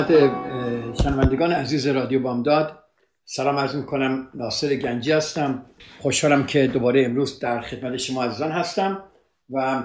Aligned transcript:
خدمت 0.00 0.32
شنوندگان 1.02 1.52
عزیز 1.52 1.86
رادیو 1.86 2.20
بامداد. 2.20 2.78
سلام 3.24 3.56
عرض 3.56 3.76
می‌کنم 3.76 4.28
ناصر 4.34 4.74
گنجی 4.74 5.12
هستم. 5.12 5.66
خوشحالم 5.98 6.46
که 6.46 6.66
دوباره 6.66 7.04
امروز 7.04 7.38
در 7.38 7.60
خدمت 7.60 7.96
شما 7.96 8.24
عزیزان 8.24 8.52
هستم 8.52 9.04
و 9.50 9.82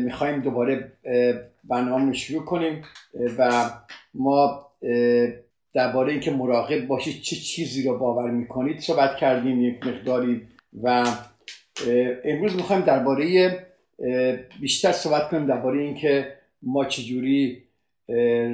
می‌خوایم 0.00 0.40
دوباره 0.40 0.92
برنامه 1.64 2.06
رو 2.06 2.12
شروع 2.12 2.44
کنیم. 2.44 2.84
و 3.38 3.70
ما 4.14 4.66
درباره 5.74 6.12
اینکه 6.12 6.30
مراقب 6.30 6.86
باشید 6.86 7.22
چه 7.22 7.36
چیزی 7.36 7.88
رو 7.88 7.98
باور 7.98 8.30
می‌کنید 8.30 8.80
صحبت 8.80 9.16
کردیم 9.16 9.62
یک 9.62 9.86
مقداری. 9.86 10.42
و 10.82 11.06
امروز 12.24 12.56
می‌خوایم 12.56 12.82
درباره 12.82 13.66
بیشتر 14.60 14.92
صحبت 14.92 15.28
کنیم 15.28 15.46
درباره 15.46 15.80
اینکه 15.80 16.32
ما 16.62 16.84
چجوری 16.84 17.63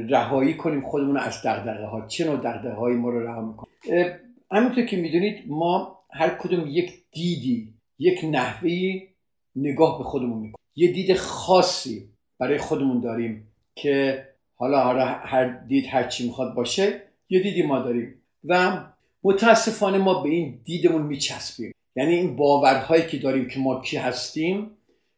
رهایی 0.08 0.54
کنیم 0.54 0.80
خودمون 0.80 1.16
از 1.16 1.42
دغدغه 1.42 1.86
ها. 1.86 2.06
چه 2.06 2.26
نوع 2.26 2.36
دغدغه 2.36 2.74
هایی 2.74 2.96
ما 2.96 3.10
رو 3.10 3.26
رها 3.26 3.42
می‌کنیم؟ 3.42 4.14
همونطور 4.50 4.84
که 4.84 4.96
می‌دونید 4.96 5.44
ما 5.48 5.98
هر 6.12 6.28
کدوم 6.28 6.64
یک 6.68 6.92
دیدی 7.12 7.74
یک 7.98 8.24
نحوی 8.24 9.08
نگاه 9.56 9.98
به 9.98 10.04
خودمون 10.04 10.38
می‌کنیم. 10.38 10.64
یه 10.76 10.92
دید 10.92 11.14
خاصی 11.14 12.08
برای 12.38 12.58
خودمون 12.58 13.00
داریم 13.00 13.48
که 13.74 14.24
حالا 14.54 14.80
هر 15.04 15.44
دید 15.44 15.86
هر 15.86 16.04
چی 16.04 16.26
می‌خواد 16.26 16.54
باشه 16.54 17.02
یه 17.28 17.42
دیدی 17.42 17.62
ما 17.62 17.78
داریم. 17.78 18.14
و 18.44 18.84
متاسفانه 19.22 19.98
ما 19.98 20.22
به 20.22 20.28
این 20.28 20.60
دیدمون 20.64 21.02
میچسبیم. 21.02 21.72
یعنی 21.96 22.14
این 22.14 22.36
باورهایی 22.36 23.06
که 23.06 23.18
داریم 23.18 23.48
که 23.48 23.60
ما 23.60 23.80
کی 23.80 23.96
هستیم 23.96 24.70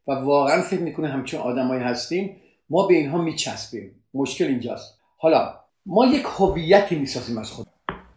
و 0.06 0.12
واقعا 0.12 0.62
فکر 0.62 0.80
می‌کنه 0.80 1.08
همچون 1.08 1.40
آدمایی 1.40 1.82
هستیم 1.82 2.36
ما 2.70 2.86
به 2.86 2.94
اینها 2.94 3.22
میچسبیم. 3.22 4.01
مشکل 4.14 4.44
اینجاست. 4.44 5.00
حالا 5.18 5.54
ما 5.86 6.06
یک 6.06 6.24
هویتی 6.38 6.94
می‌سازیم 6.94 7.38
از 7.38 7.50
خود. 7.50 7.66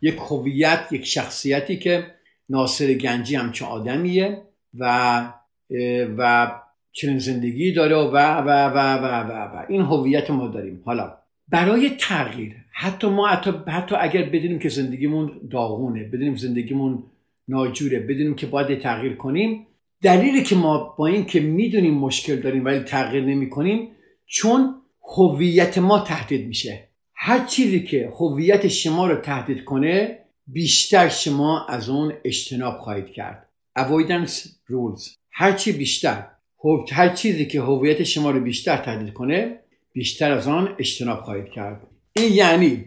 یک 0.02 0.16
هویت 0.16 0.88
یک 0.92 1.06
شخصیتی 1.06 1.80
که 1.80 2.06
ناصر 2.50 2.94
گنجی 2.94 3.36
همچون 3.36 3.68
آدمیه 3.68 4.42
و 4.80 5.18
و 6.18 6.52
چنین 6.92 7.20
زندگی 7.20 7.74
داره 7.74 7.96
و 7.96 8.18
و 8.18 8.48
و 8.48 8.98
و 8.98 9.24
و, 9.24 9.58
و. 9.58 9.66
این 9.70 9.82
هویت 9.82 10.32
ما 10.32 10.48
داریم. 10.48 10.82
حالا 10.86 11.18
برای 11.48 11.90
تغییر 11.90 12.56
حتی 12.72 13.10
ما 13.10 13.28
حتی, 13.28 13.52
حتی 13.68 13.96
اگر 13.96 14.24
بدونیم 14.24 14.60
که 14.60 14.70
زندگیمون 14.70 15.32
داغونه 15.52 16.04
بدونیم 16.04 16.36
زندگیمون 16.36 17.04
ناجوره 17.48 18.00
بدونیم 18.00 18.36
که 18.36 18.48
باید 18.48 18.80
تغییر 18.80 19.16
کنیم 19.16 19.68
دلیلی 20.02 20.44
که 20.44 20.56
ما 20.56 20.96
با 20.98 21.08
این 21.08 21.26
که 21.26 21.40
می‌دونیم 21.40 21.94
مشکل 21.94 22.36
داریم 22.36 22.66
ولی 22.66 22.80
تغییر 22.80 23.24
نمی 23.26 23.50
کنیم 23.50 23.90
چون 24.26 24.76
هویت 25.08 25.78
ما 25.78 26.00
تهدید 26.00 26.48
میشه. 26.48 26.88
هر 27.16 27.46
چیزی 27.46 27.84
که 27.84 28.14
هویت 28.20 28.68
شما 28.68 29.08
رو 29.08 29.16
تهدید 29.16 29.64
کنه 29.64 30.20
بیشتر 30.48 31.10
شما 31.10 31.66
از 31.66 31.90
اون 31.90 32.14
اجتناب 32.24 32.80
خواهید 32.80 33.10
کرد. 33.10 33.50
Avoidance 33.80 34.48
rules. 34.70 35.10
هر 35.32 35.52
چی 35.52 35.72
بیشتر 35.72 36.28
هر 36.92 37.10
چیزی 37.10 37.46
که 37.46 37.62
هویت 37.62 38.04
شما 38.04 38.32
رو 38.32 38.40
بیشتر 38.40 38.78
تهدید 38.78 39.14
کنه 39.14 39.60
بیشتر 39.94 40.32
از 40.32 40.48
آن 40.48 40.76
اجتناب 40.80 41.22
خواهید 41.22 41.50
کرد. 41.50 41.88
این 42.14 42.34
یعنی 42.34 42.86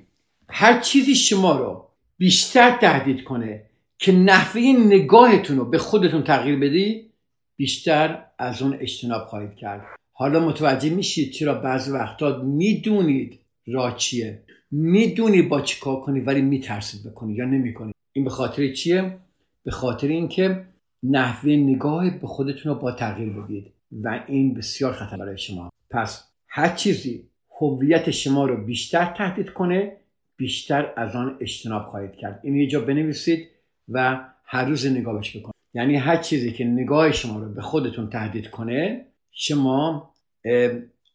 هر 0.49 0.81
چیزی 0.81 1.15
شما 1.15 1.56
رو 1.56 1.89
بیشتر 2.19 2.79
تهدید 2.79 3.25
کنه 3.25 3.65
که 3.99 4.12
نحوه 4.12 4.61
نگاهتون 4.61 5.56
رو 5.56 5.65
به 5.65 5.79
خودتون 5.79 6.23
تغییر 6.23 6.59
بدی 6.59 7.11
بیشتر 7.56 8.25
از 8.39 8.62
اون 8.62 8.79
اجتناب 8.81 9.27
خواهید 9.27 9.55
کرد. 9.55 9.87
حالا 10.21 10.41
متوجه 10.41 10.91
میشید 10.91 11.33
چرا 11.33 11.55
بعضی 11.55 11.91
وقتا 11.91 12.43
می‌دونید 12.43 13.41
راه 13.67 13.97
چیه. 13.97 14.43
می‌دونید 14.71 15.49
با 15.49 15.61
چی 15.61 15.81
کار 15.81 16.01
کنید 16.01 16.27
ولی 16.27 16.43
میترسید 16.43 17.11
بکنید 17.11 17.39
یا 17.39 17.45
نمی‌کنید 17.45 17.95
این 18.12 18.25
به 18.25 18.31
خاطر 18.31 18.73
چیه؟ 18.73 19.19
به 19.65 19.71
خاطر 19.71 20.09
اینکه 20.09 20.65
نحوه 21.03 21.51
نگاه 21.51 22.11
به 22.11 22.27
خودتون 22.27 22.73
رو 22.73 22.79
با 22.79 22.93
تغییر 22.93 23.29
بدید 23.29 23.73
و 23.93 24.25
این 24.27 24.55
بسیار 24.55 24.93
خطر 24.93 25.17
برای 25.17 25.39
شما. 25.39 25.71
پس 25.91 26.25
هر 26.49 26.69
چیزی 26.69 27.29
هویت 27.61 28.11
شما 28.11 28.47
رو 28.47 28.65
بیشتر 28.65 29.15
تهدید 29.17 29.50
کنه 29.50 29.97
بیشتر 30.37 30.93
از 30.97 31.17
آن 31.17 31.37
اجتناب 31.41 31.87
خواهید 31.87 32.12
کرد. 32.12 32.41
این 32.43 32.56
یه 32.56 32.67
جا 32.67 32.81
بنویسید 32.81 33.49
و 33.89 34.21
هر 34.45 34.65
روز 34.65 34.87
نگاهش 34.87 35.37
بکنید. 35.37 35.55
یعنی 35.75 35.97
هر 35.97 36.17
چیزی 36.17 36.53
که 36.53 36.65
نگاه 36.65 37.12
شما 37.12 37.39
رو 37.39 37.55
به 37.55 37.62
خودتون 37.62 38.11
تهدید 38.11 38.50
کنه 38.50 39.07
شما 39.41 40.15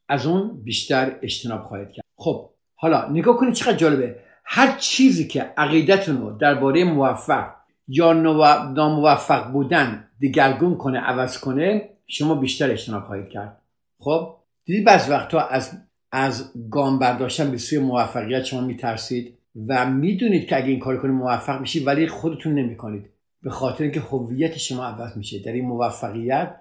از 0.09 0.25
اون 0.25 0.63
بیشتر 0.63 1.19
اجتناب 1.21 1.63
خواهید 1.63 1.91
کرد. 1.91 2.05
خب 2.15 2.49
حالا 2.75 3.09
نگاه 3.09 3.37
کنید 3.37 3.53
چقدر 3.53 3.77
جالبه. 3.77 4.19
هر 4.45 4.77
چیزی 4.77 5.27
که 5.27 5.41
عقیدتون 5.57 6.21
رو 6.21 6.37
درباره 6.37 6.83
موفق 6.83 7.47
یا 7.87 8.13
ناموفق 8.13 9.51
بودن 9.51 10.07
دیگرگون 10.19 10.77
کنه 10.77 10.99
عوض 10.99 11.37
کنه 11.37 11.89
شما 12.07 12.35
بیشتر 12.35 12.71
اجتناب 12.71 13.03
خواهید 13.03 13.29
کرد. 13.29 13.61
خب 13.99 14.35
دیدی 14.65 14.83
بعض 14.83 15.09
وقتها 15.09 15.41
از 15.41 15.71
از 16.11 16.51
گام 16.71 16.99
برداشتن 16.99 17.51
به 17.51 17.57
سوی 17.57 17.79
موفقیت 17.79 18.43
شما 18.43 18.61
میترسید 18.61 19.37
و 19.67 19.89
می‌دونید 19.89 20.47
که 20.47 20.57
اگه 20.57 20.67
این 20.67 20.79
کار 20.79 20.97
کنید 20.97 21.15
موفق 21.15 21.61
میشید 21.61 21.87
ولی 21.87 22.07
خودتون 22.07 22.53
نمی‌کنید. 22.53 23.09
به 23.41 23.49
خاطر 23.49 23.83
اینکه 23.83 23.99
هویت 23.99 24.57
شما 24.57 24.85
عوض 24.85 25.17
میشه. 25.17 25.39
در 25.39 25.51
این 25.51 25.65
موفقیت 25.65 26.55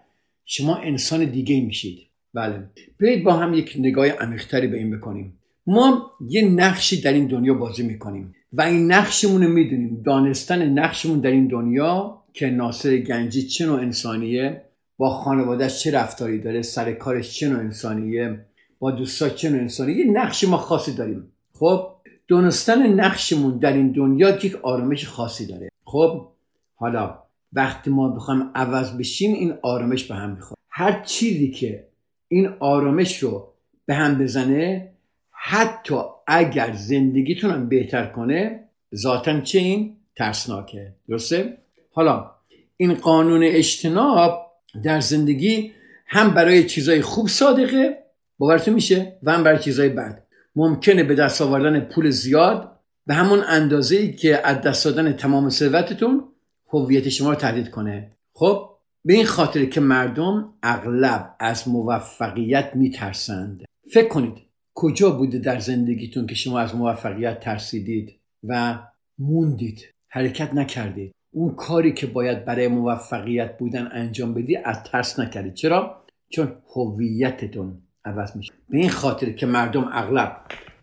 شما 0.44 0.76
انسان 0.76 1.24
دیگه 1.24 1.60
میشید. 1.60 1.98
بله. 2.34 2.70
بیایید 2.98 3.24
با 3.24 3.32
هم 3.32 3.54
یک 3.54 3.76
نگاه 3.78 4.08
عمیقتری 4.08 4.66
به 4.66 4.76
این 4.76 4.96
بکنیم. 4.96 5.38
ما 5.66 6.10
یه 6.28 6.48
نقشی 6.48 7.00
در 7.00 7.12
این 7.12 7.26
دنیا 7.26 7.54
بازی 7.54 7.82
می‌کنیم 7.82 8.34
و 8.52 8.62
این 8.62 8.92
نقشمون 8.92 9.42
رو 9.42 9.48
می‌دونیم. 9.48 10.02
دانستن 10.06 10.68
نقشمون 10.68 11.20
در 11.20 11.30
این 11.30 11.46
دنیا 11.46 12.22
که 12.32 12.46
ناصر 12.46 12.96
گنجی 12.96 13.42
چه 13.42 13.66
نوع 13.66 13.80
انسانیه 13.80 14.62
با 14.96 15.10
خانوادهش 15.10 15.82
چه 15.82 15.90
رفتاری 15.90 16.38
داره 16.38 16.62
سر 16.62 16.92
کارش 16.92 17.38
چه 17.38 17.48
نوع 17.48 17.58
انسانیه 17.58 18.46
با 18.78 18.90
دوستا 18.90 19.28
چه 19.28 19.50
نوع 19.50 19.60
انسانیه 19.60 19.96
یه 19.96 20.12
نقش 20.12 20.44
ما 20.44 20.56
خاصی 20.56 20.94
داریم. 20.94 21.32
خب 21.54 21.88
دانستن 22.28 22.86
نقشمون 22.86 23.58
در 23.58 23.72
این 23.72 23.92
دنیا 23.92 24.30
یک 24.44 24.56
آرامش 24.62 25.08
خاصی 25.08 25.46
داره. 25.46 25.68
خب 25.84 26.28
حالا 26.74 27.21
وقتی 27.52 27.90
ما 27.90 28.08
بخوایم 28.08 28.50
عوض 28.54 28.96
بشیم 28.96 29.34
این 29.34 29.54
آرامش 29.62 30.04
به 30.04 30.14
هم 30.14 30.30
می‌خوره. 30.30 30.56
هر 30.70 31.02
چیزی 31.02 31.50
که 31.50 31.86
این 32.28 32.48
آرامش 32.60 33.18
رو 33.18 33.52
به 33.86 33.94
هم 33.94 34.18
بزنه 34.18 34.92
حتی 35.30 35.94
اگر 36.26 36.72
زندگیتون 36.72 37.50
هم 37.50 37.68
بهتر 37.68 38.06
کنه 38.06 38.64
ذاتا 38.94 39.40
چه 39.40 39.58
این؟ 39.58 39.96
ترسناکه. 40.16 40.92
درسته؟ 41.08 41.58
حالا 41.90 42.30
این 42.76 42.94
قانون 42.94 43.42
اجتناب 43.42 44.52
در 44.84 45.00
زندگی 45.00 45.72
هم 46.06 46.34
برای 46.34 46.64
چیزای 46.66 47.02
خوب 47.02 47.28
صادقه 47.28 47.98
باورتون 48.38 48.74
میشه؟ 48.74 49.16
و 49.22 49.32
هم 49.32 49.44
برای 49.44 49.58
چیزای 49.58 49.88
بد. 49.88 50.22
ممکنه 50.56 51.04
به 51.04 51.14
دست 51.14 51.42
آوردن 51.42 51.80
پول 51.80 52.10
زیاد 52.10 52.78
به 53.06 53.14
همون 53.14 53.42
اندازه 53.48 53.96
ای 53.96 54.12
که 54.12 54.46
از 54.46 54.60
دست 54.60 54.84
دادن 54.84 55.12
تمام 55.12 55.50
ثروتتون 55.50 56.24
هویت 56.72 57.08
شما 57.08 57.30
رو 57.30 57.34
تهدید 57.34 57.70
کنه. 57.70 58.10
خب 58.34 58.68
به 59.04 59.14
این 59.14 59.24
خاطر 59.24 59.64
که 59.64 59.80
مردم 59.80 60.54
اغلب 60.62 61.36
از 61.40 61.68
موفقیت 61.68 62.70
میترسند. 62.74 63.64
فکر 63.92 64.08
کنید 64.08 64.34
کجا 64.74 65.10
بوده 65.10 65.38
در 65.38 65.58
زندگیتون 65.58 66.26
که 66.26 66.34
شما 66.34 66.60
از 66.60 66.74
موفقیت 66.74 67.40
ترسیدید 67.40 68.20
و 68.44 68.78
موندید 69.18 69.80
حرکت 70.08 70.54
نکردید؟ 70.54 71.12
اون 71.34 71.54
کاری 71.54 71.92
که 71.92 72.06
باید 72.06 72.44
برای 72.44 72.68
موفقیت 72.68 73.58
بودن 73.58 73.88
انجام 73.92 74.34
بدی 74.34 74.56
از 74.56 74.82
ترس 74.82 75.18
نکردید. 75.18 75.54
چرا؟ 75.54 76.04
چون 76.28 76.56
هویتتون 76.76 77.82
عوض 78.04 78.36
میشه. 78.36 78.52
به 78.68 78.78
این 78.78 78.90
خاطر 78.90 79.30
که 79.30 79.46
مردم 79.46 79.88
اغلب 79.92 80.40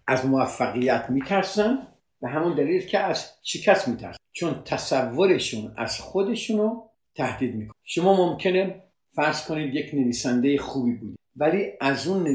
از 0.07 0.25
موفقیت 0.25 1.05
میترسن 1.09 1.77
و 2.21 2.27
همون 2.27 2.55
دلیل 2.55 2.85
که 2.85 2.99
از 2.99 3.31
شکست 3.43 3.87
میترسن. 3.87 4.19
چون 4.31 4.61
تصورشون 4.65 5.73
از 5.77 5.99
خودشونو 5.99 6.81
تهدید 7.15 7.55
می‌کنه. 7.55 7.75
شما 7.83 8.29
ممکنه 8.29 8.83
فرض 9.15 9.47
کنید 9.47 9.75
یک 9.75 9.93
نویسنده 9.93 10.57
خوبی 10.57 10.93
بود 10.93 11.15
ولی 11.35 11.65
از 11.81 12.07
اون 12.07 12.27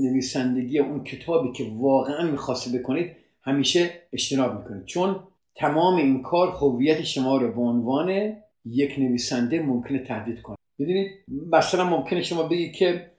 نویسندگی 0.00 0.78
اون 0.78 1.04
کتابی 1.04 1.52
که 1.52 1.64
واقعا 1.76 2.30
می‌خواسته 2.30 2.78
بکنید 2.78 3.16
همیشه 3.42 3.90
اجتناب 4.12 4.58
می‌کنید. 4.58 4.84
چون 4.84 5.20
تمام 5.56 5.96
این 5.96 6.22
کار 6.22 6.48
هویت 6.48 7.02
شما 7.02 7.36
رو 7.36 7.52
به 7.52 7.60
عنوان 7.60 8.36
یک 8.64 8.98
نویسنده 8.98 9.62
ممکنه 9.62 9.98
تهدید 9.98 10.42
کنه. 10.42 10.56
ببینید 10.78 11.10
مثلا 11.52 11.84
ممکنه 11.84 12.22
شما 12.22 12.42
بگید 12.42 12.72
که 12.72 13.10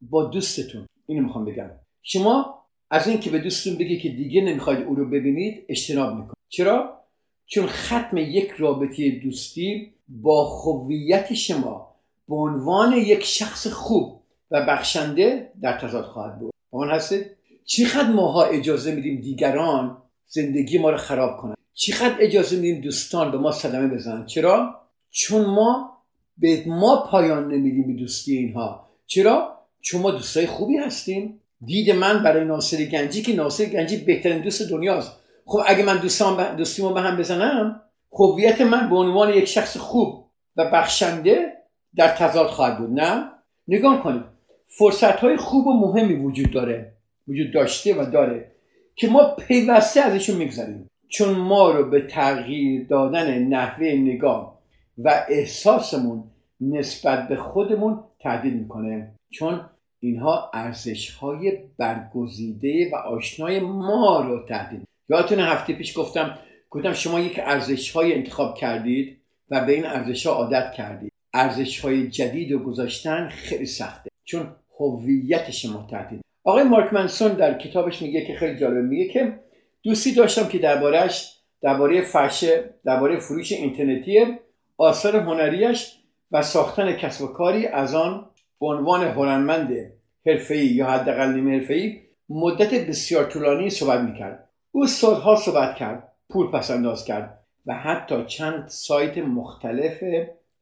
با 0.00 0.24
دوستتون 0.24 0.86
اینو 1.06 1.22
می‌خوام 1.22 1.44
بگم. 1.44 1.70
شما 2.02 2.59
از 2.90 3.08
اینکه 3.08 3.30
به 3.30 3.38
دوستتون 3.38 3.78
بگی 3.78 4.00
که 4.00 4.08
دیگه 4.08 4.40
نمی‌خواید 4.40 4.86
او 4.86 4.94
رو 4.94 5.10
ببینید 5.10 5.64
اجتناب 5.68 6.14
می‌کنید. 6.14 6.36
چرا؟ 6.48 7.00
چون 7.46 7.66
ختم 7.66 8.16
یک 8.16 8.50
رابطه 8.50 9.10
دوستی 9.10 9.92
با 10.08 10.44
هویت 10.44 11.34
شما 11.34 11.96
به 12.28 12.36
عنوان 12.36 12.92
یک 12.92 13.24
شخص 13.24 13.66
خوب 13.66 14.22
و 14.50 14.66
بخشنده 14.66 15.52
در 15.62 15.78
تضاد 15.78 16.04
خواهد 16.04 16.38
بود. 16.38 16.52
اون 16.70 16.90
هستید 16.90 17.26
چقدر 17.64 18.12
ماها 18.12 18.44
اجازه 18.44 18.94
میدیم 18.94 19.20
دیگران 19.20 20.02
زندگی 20.26 20.78
ما 20.78 20.90
رو 20.90 20.96
خراب 20.96 21.36
کنن؟ 21.36 21.54
چقدر 21.74 22.16
اجازه 22.20 22.56
میدیم 22.56 22.80
دوستان 22.80 23.30
به 23.30 23.38
ما 23.38 23.52
صدمه 23.52 23.94
بزنن؟ 23.94 24.26
چرا؟ 24.26 24.80
چون 25.10 25.44
ما 25.44 25.96
به 26.38 26.64
ما 26.66 27.06
پایان 27.10 27.54
نمیدیم 27.54 27.86
به 27.86 27.92
دوستی 27.92 28.36
اینها. 28.36 28.88
چرا؟ 29.06 29.58
چون 29.80 30.02
ما 30.02 30.10
دوستای 30.10 30.46
خوبی 30.46 30.76
هستیم. 30.76 31.39
دید 31.64 31.90
من 31.90 32.22
برای 32.22 32.44
ناصر 32.44 32.84
گنجی 32.84 33.22
که 33.22 33.34
ناصر 33.34 33.64
گنجی 33.64 33.96
بهترین 33.96 34.42
دوست 34.42 34.70
دنیاست. 34.70 35.12
خب 35.46 35.60
اگه 35.66 35.82
من 35.82 35.96
دوستان 35.98 36.56
دوستیمو 36.56 36.90
به 36.90 37.00
هم 37.00 37.16
بزنم 37.16 37.82
هویت 38.12 38.60
من 38.60 38.90
به 38.90 38.96
عنوان 38.96 39.34
یک 39.34 39.44
شخص 39.44 39.76
خوب 39.76 40.24
و 40.56 40.70
بخشنده 40.70 41.52
در 41.96 42.08
تضاد 42.08 42.46
خواهد 42.46 42.78
بود. 42.78 43.00
نه؟ 43.00 43.30
نگاه 43.68 44.02
کنید. 44.02 44.22
فرصت 44.66 45.16
های 45.16 45.36
خوب 45.36 45.66
و 45.66 45.72
مهمی 45.72 46.14
وجود 46.14 46.50
داره 46.50 46.92
وجود 47.28 47.52
داشته 47.52 48.02
و 48.02 48.10
داره 48.10 48.50
که 48.96 49.08
ما 49.08 49.34
پیوسته 49.38 50.00
ازشون 50.00 50.36
می‌گذاریم 50.36 50.90
چون 51.08 51.34
ما 51.34 51.70
رو 51.70 51.90
به 51.90 52.00
تغییر 52.00 52.86
دادن 52.86 53.38
نحوه 53.38 53.86
نگاه 53.86 54.58
و 54.98 55.24
احساسمون 55.28 56.24
نسبت 56.60 57.28
به 57.28 57.36
خودمون 57.36 58.04
تهدید 58.20 58.54
می‌کنه. 58.54 59.12
چون 59.30 59.60
اینها 60.00 60.50
ارزش 60.54 61.10
های 61.10 61.58
برگزیده 61.78 62.90
و 62.92 62.96
آشنای 62.96 63.60
ما 63.60 64.20
رو 64.20 64.46
تهدید. 64.46 64.88
یادتون 65.08 65.38
هفته 65.38 65.72
پیش 65.72 65.98
گفتم 65.98 66.38
گفتم 66.70 66.92
شما 66.92 67.20
یک 67.20 67.40
ارزش 67.42 67.90
های 67.90 68.14
انتخاب 68.14 68.54
کردید 68.54 69.20
و 69.50 69.64
به 69.64 69.72
این 69.72 69.86
ارزش 69.86 70.26
ها 70.26 70.32
عادت 70.32 70.72
کردید. 70.72 71.12
ارزش 71.34 71.80
های 71.80 72.08
جدید 72.08 72.52
و 72.52 72.58
گذاشتن 72.58 73.28
خیلی 73.28 73.66
سخته 73.66 74.10
چون 74.24 74.56
هویت 74.78 75.50
شما 75.50 75.86
تهدید. 75.90 76.20
آقای 76.44 76.64
مارک 76.64 76.92
منسون 76.92 77.32
در 77.32 77.58
کتابش 77.58 78.02
میگه 78.02 78.26
که 78.26 78.34
خیلی 78.34 78.58
جالب 78.58 78.84
میگه 78.84 79.12
که 79.12 79.40
دوستی 79.82 80.14
داشتم 80.14 80.48
که 80.48 80.58
دربارهش 80.58 81.40
درباره 81.62 82.02
فشه 82.02 82.74
درباره 82.84 83.18
فروش 83.18 83.52
اینترنتی 83.52 84.38
آثار 84.76 85.16
هنریش 85.16 85.96
و 86.32 86.42
ساختن 86.42 86.92
کسب 86.92 87.24
و 87.24 87.26
کاری 87.26 87.66
از 87.66 87.94
آن 87.94 88.29
به 88.60 88.66
عنوان 88.66 89.04
هنرمند 89.04 89.92
حرفه‌ای 90.26 90.66
یا 90.66 90.86
حداقل 90.86 91.34
نیمه 91.34 91.58
حرفه‌ای 91.58 92.00
مدت 92.28 92.88
بسیار 92.88 93.24
طولانی 93.24 93.70
صحبت 93.70 94.00
می‌کرد. 94.00 94.48
او 94.72 94.86
سالها 94.86 95.36
صحبت 95.36 95.74
کرد 95.76 96.12
پول 96.30 96.46
پس 96.46 96.70
انداز 96.70 97.04
کرد 97.04 97.38
و 97.66 97.74
حتی 97.74 98.24
چند 98.26 98.64
سایت 98.68 99.18
مختلف 99.18 100.04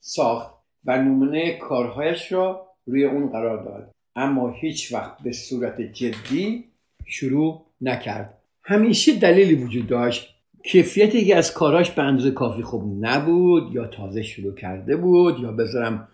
ساخت 0.01 0.55
و 0.85 1.03
نمونه 1.03 1.59
کارهایش 1.59 2.33
را 2.33 2.67
روی 2.87 3.05
اون 3.05 3.29
قرار 3.29 3.65
داد. 3.65 3.91
اما 4.17 4.51
هیچ 4.51 4.93
وقت 4.93 5.23
به 5.23 5.33
صورت 5.33 5.81
جدی 5.81 6.65
شروع 7.07 7.67
نکرد. 7.81 8.39
همیشه 8.63 9.19
دلیلی 9.19 9.55
وجود 9.55 9.87
داشت. 9.87 10.35
کیفیت 10.65 11.15
یکی 11.15 11.33
از 11.33 11.53
کاراش 11.53 11.91
به 11.91 12.03
اندازه 12.03 12.31
کافی 12.31 12.63
خوب 12.63 13.05
نبود 13.05 13.75
یا 13.75 13.87
تازه 13.87 14.23
شروع 14.23 14.55
کرده 14.55 14.97
بود 14.97 15.41
یا 15.41 15.53
بذارم 15.53 16.09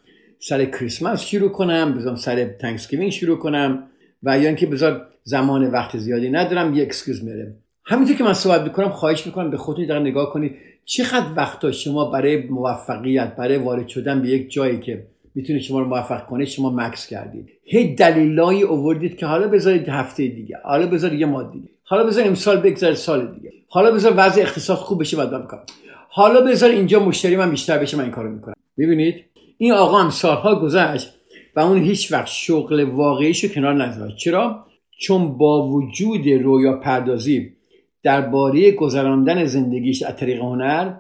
سر 0.47 0.65
کریسمس 0.65 1.23
شروع 1.23 1.49
کنم 1.49 1.95
بذارم 1.95 2.17
سر 2.17 2.45
Thanksgiving 2.45 3.13
شروع 3.13 3.39
کنم 3.39 3.83
و 4.23 4.39
یا 4.39 4.47
اینکه 4.47 4.67
بذار 4.67 5.07
زمان 5.23 5.71
وقت 5.71 5.97
زیادی 5.97 6.31
ندارم 6.31 6.75
یه 6.75 6.83
excuse 6.83 7.25
میاره 7.25 7.55
همینطور 7.85 8.17
که 8.17 8.25
من 8.25 8.35
صحبت 8.35 8.61
می‌کنم 8.61 8.89
خواهش 8.89 9.27
می‌کنم 9.27 9.51
به 9.51 9.57
خودتون 9.57 9.87
در 9.87 9.99
نگاه 9.99 10.33
کنید 10.33 10.57
چقدر 10.85 11.27
وقتا 11.37 11.73
شما 11.73 12.05
برای 12.11 12.37
موفقیت 12.37 13.37
برای 13.37 13.57
وارد 13.57 13.89
شدن 13.89 14.23
به 14.23 14.29
یک 14.29 14.51
جایی 14.51 14.81
که 14.81 15.07
می‌تونه 15.35 15.59
شما 15.59 15.81
رو 15.81 15.87
موفق 15.87 16.27
کنه 16.27 16.45
شما 16.45 16.71
مکث 16.71 17.07
کردید. 17.07 17.49
هی 17.65 17.95
دلیلایی 17.95 18.63
اووردید 18.63 19.17
که 19.17 19.27
حالا 19.27 19.49
بذارید 19.49 19.89
هفته 19.89 20.29
دیگه 20.29 20.57
حالا 20.65 20.87
بذارید 20.87 21.21
یه 21.21 21.27
ماه 21.27 21.53
دیگه 21.53 21.69
حالا 21.85 22.05
بذار 22.05 22.27
امسال 22.27 22.57
بگذره 22.61 22.95
سال 22.95 23.27
دیگه 23.35 23.53
حالا 23.69 23.91
بذار 23.91 24.15
وضع 24.17 24.43
اقتصاد 24.43 24.77
خوب 24.77 25.01
بشه 25.01 25.17
بعد 25.17 25.49
حالا 26.09 26.41
بذار 26.41 26.71
اینجا 26.71 27.01
مشتری 27.01 27.37
من 27.37 27.51
بیشتر 27.51 27.79
بشه 27.79 27.97
من 27.97 28.03
این 28.03 28.13
کارو 28.13 28.31
می‌کنم. 28.31 28.55
ببینید 28.79 29.25
این 29.65 29.73
آقا 29.73 29.99
هم 29.99 30.11
سالها 30.11 30.61
گذشت 30.61 31.15
و 31.57 31.61
اون 31.61 31.83
هیچ 31.83 32.13
وقت 32.13 32.27
شغل 32.27 32.81
واقعیشو 32.81 33.49
کنار 33.49 33.75
نذاشت. 33.75 34.17
چرا؟ 34.17 34.67
چون 34.99 35.39
با 35.39 35.69
وجود 35.69 36.29
رویا 36.29 36.77
پردازی 36.77 37.53
درباره 38.03 38.71
گذراندن 38.71 39.45
زندگیش 39.45 40.03
از 40.03 40.17
طریق 40.17 40.41
هنر 40.41 40.95